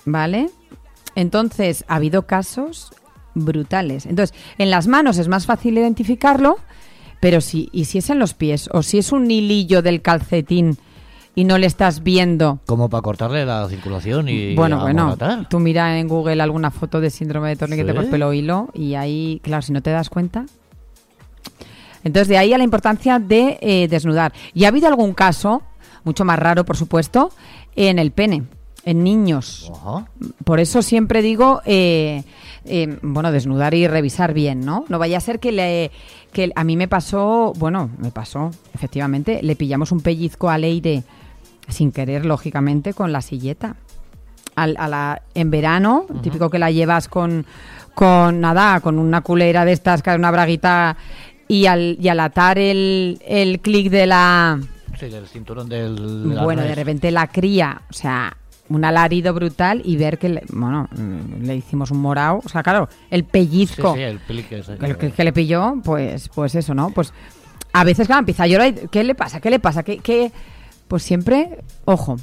[0.04, 0.50] ¿Vale?
[1.14, 2.92] Entonces, ha habido casos
[3.32, 4.04] brutales.
[4.04, 6.58] Entonces, en las manos es más fácil identificarlo,
[7.18, 10.76] pero si, y si es en los pies, o si es un hilillo del calcetín
[11.38, 12.58] y no le estás viendo.
[12.66, 15.16] Como para cortarle la circulación y bueno, bueno,
[15.48, 17.96] tú mira en Google alguna foto de síndrome de torniquete ¿Sí?
[17.96, 20.46] por pelo hilo y ahí, claro, si no te das cuenta.
[22.02, 24.32] Entonces, de ahí a la importancia de eh, desnudar.
[24.52, 25.62] Y ha habido algún caso,
[26.02, 27.30] mucho más raro, por supuesto,
[27.76, 28.42] en el pene,
[28.84, 29.70] en niños.
[29.72, 30.08] Ajá.
[30.42, 32.24] Por eso siempre digo, eh,
[32.64, 34.86] eh, bueno, desnudar y revisar bien, ¿no?
[34.88, 35.92] No vaya a ser que le,
[36.32, 41.04] que a mí me pasó, bueno, me pasó, efectivamente, le pillamos un pellizco al aire
[41.68, 43.76] sin querer, lógicamente, con la silleta.
[44.56, 47.46] Al- a la, en verano, típico que la llevas con,
[47.94, 50.96] con nada, con una culera de estas, una braguita,
[51.46, 54.58] y al, y al atar el, el clic de la,
[54.98, 55.94] Sí, del cinturón del.
[56.42, 58.36] bueno, de repente la cría, o sea,
[58.68, 60.88] un alarido brutal y ver que, le, bueno,
[61.40, 62.40] le hicimos un morado.
[62.44, 64.72] O sea, claro, el pellizco sí, el plique ese.
[64.72, 66.90] el que, que le pilló, pues, pues eso, ¿no?
[66.90, 67.12] Pues
[67.72, 69.40] a veces, claro, empieza a llorar y ¿qué le pasa?
[69.40, 69.84] ¿Qué le pasa?
[69.84, 70.32] ¿Qué, qué?
[70.88, 72.16] Pues siempre, ojo.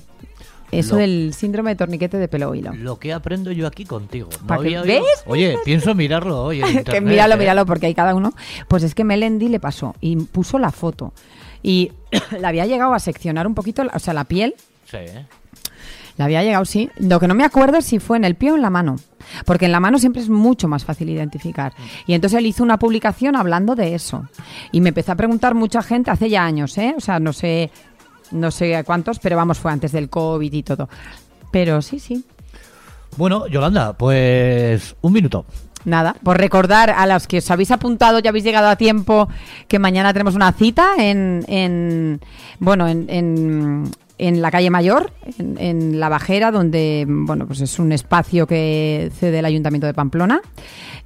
[0.71, 2.73] eso Lo- del síndrome de torniquete de pelo hilo.
[2.73, 4.29] Lo que aprendo yo aquí contigo.
[4.47, 5.03] No había ¿ves?
[5.27, 7.37] Oye, pienso mirarlo hoy en que internet, míralo, ¿eh?
[7.37, 8.33] míralo, porque hay cada uno.
[8.67, 11.13] Pues es que Melendi le pasó y puso la foto.
[11.63, 11.91] Y
[12.39, 14.55] le había llegado a seccionar un poquito, la- o sea, la piel,
[14.89, 14.97] Sí,
[16.17, 16.89] le había llegado, sí.
[16.97, 18.95] Lo que no me acuerdo es si fue en el pie o en la mano.
[19.45, 21.73] Porque en la mano siempre es mucho más fácil identificar.
[22.07, 24.29] Y entonces él hizo una publicación hablando de eso.
[24.71, 26.93] Y me empezó a preguntar mucha gente hace ya años, ¿eh?
[26.95, 27.69] O sea, no sé,
[28.31, 30.89] no sé cuántos, pero vamos, fue antes del COVID y todo.
[31.51, 32.23] Pero sí, sí.
[33.17, 35.45] Bueno, Yolanda, pues un minuto.
[35.85, 39.29] Nada, por recordar a los que os habéis apuntado, ya habéis llegado a tiempo,
[39.67, 42.21] que mañana tenemos una cita en, en
[42.59, 47.77] bueno, en, en, en la calle Mayor, en, en La Bajera, donde, bueno, pues es
[47.77, 50.41] un espacio que cede el Ayuntamiento de Pamplona.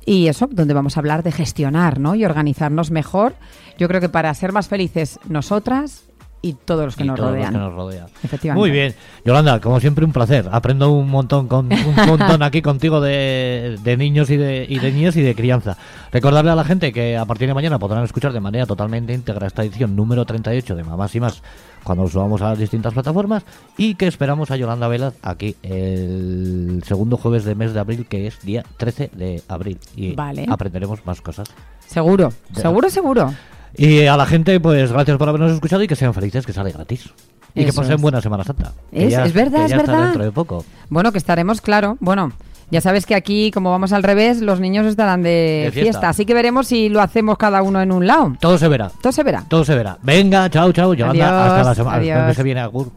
[0.06, 2.16] Y eso, donde vamos a hablar de gestionar, ¿no?
[2.16, 3.36] Y organizarnos mejor.
[3.78, 6.06] Yo creo que para ser más felices nosotras
[6.42, 7.54] y todos los que Y nos todos los rodean.
[7.54, 8.06] que nos rodean.
[8.24, 8.60] Efectivamente.
[8.60, 8.96] Muy bien.
[9.26, 10.48] Yolanda, como siempre, un placer.
[10.52, 14.92] Aprendo un montón con un montón aquí contigo de, de niños y de, y de
[14.92, 15.78] niñas y de crianza.
[16.12, 19.48] Recordarle a la gente que a partir de mañana podrán escuchar de manera totalmente íntegra
[19.48, 21.42] esta edición número 38 de Mamás y Más
[21.84, 23.44] cuando lo subamos a las distintas plataformas
[23.78, 28.28] y que esperamos a Yolanda Velaz aquí el segundo jueves de mes de abril, que
[28.28, 29.78] es día 13 de abril.
[29.96, 30.46] Y Vale.
[30.50, 31.48] aprenderemos más cosas.
[31.86, 33.34] Seguro, seguro, seguro.
[33.78, 36.72] Y a la gente, pues gracias por habernos escuchado y que sean felices, que sale
[36.72, 37.10] gratis.
[37.56, 38.02] Y que pasen es.
[38.02, 38.74] buena Semana Santa.
[38.92, 40.06] que Es- ya- es verdad, que es ya está verdad.
[40.08, 40.66] dentro de poco.
[40.90, 41.98] Bueno, que estaremos, claro.
[42.00, 42.32] Bueno,
[42.72, 46.10] ya sabes que aquí, como vamos al revés, los niños estarán de, De fiesta.
[46.10, 48.36] Así que veremos si lo hacemos cada uno en un lado.
[48.40, 48.92] Todo se verá.
[49.02, 49.44] Todo se verá.
[49.48, 49.98] Todo se verá.
[50.04, 51.28] Venga, chao, chao, Yolanda.
[51.30, 51.98] Adiós, hasta la semana.
[51.98, 52.38] adiós.
[52.38, 52.92] que viene, agur.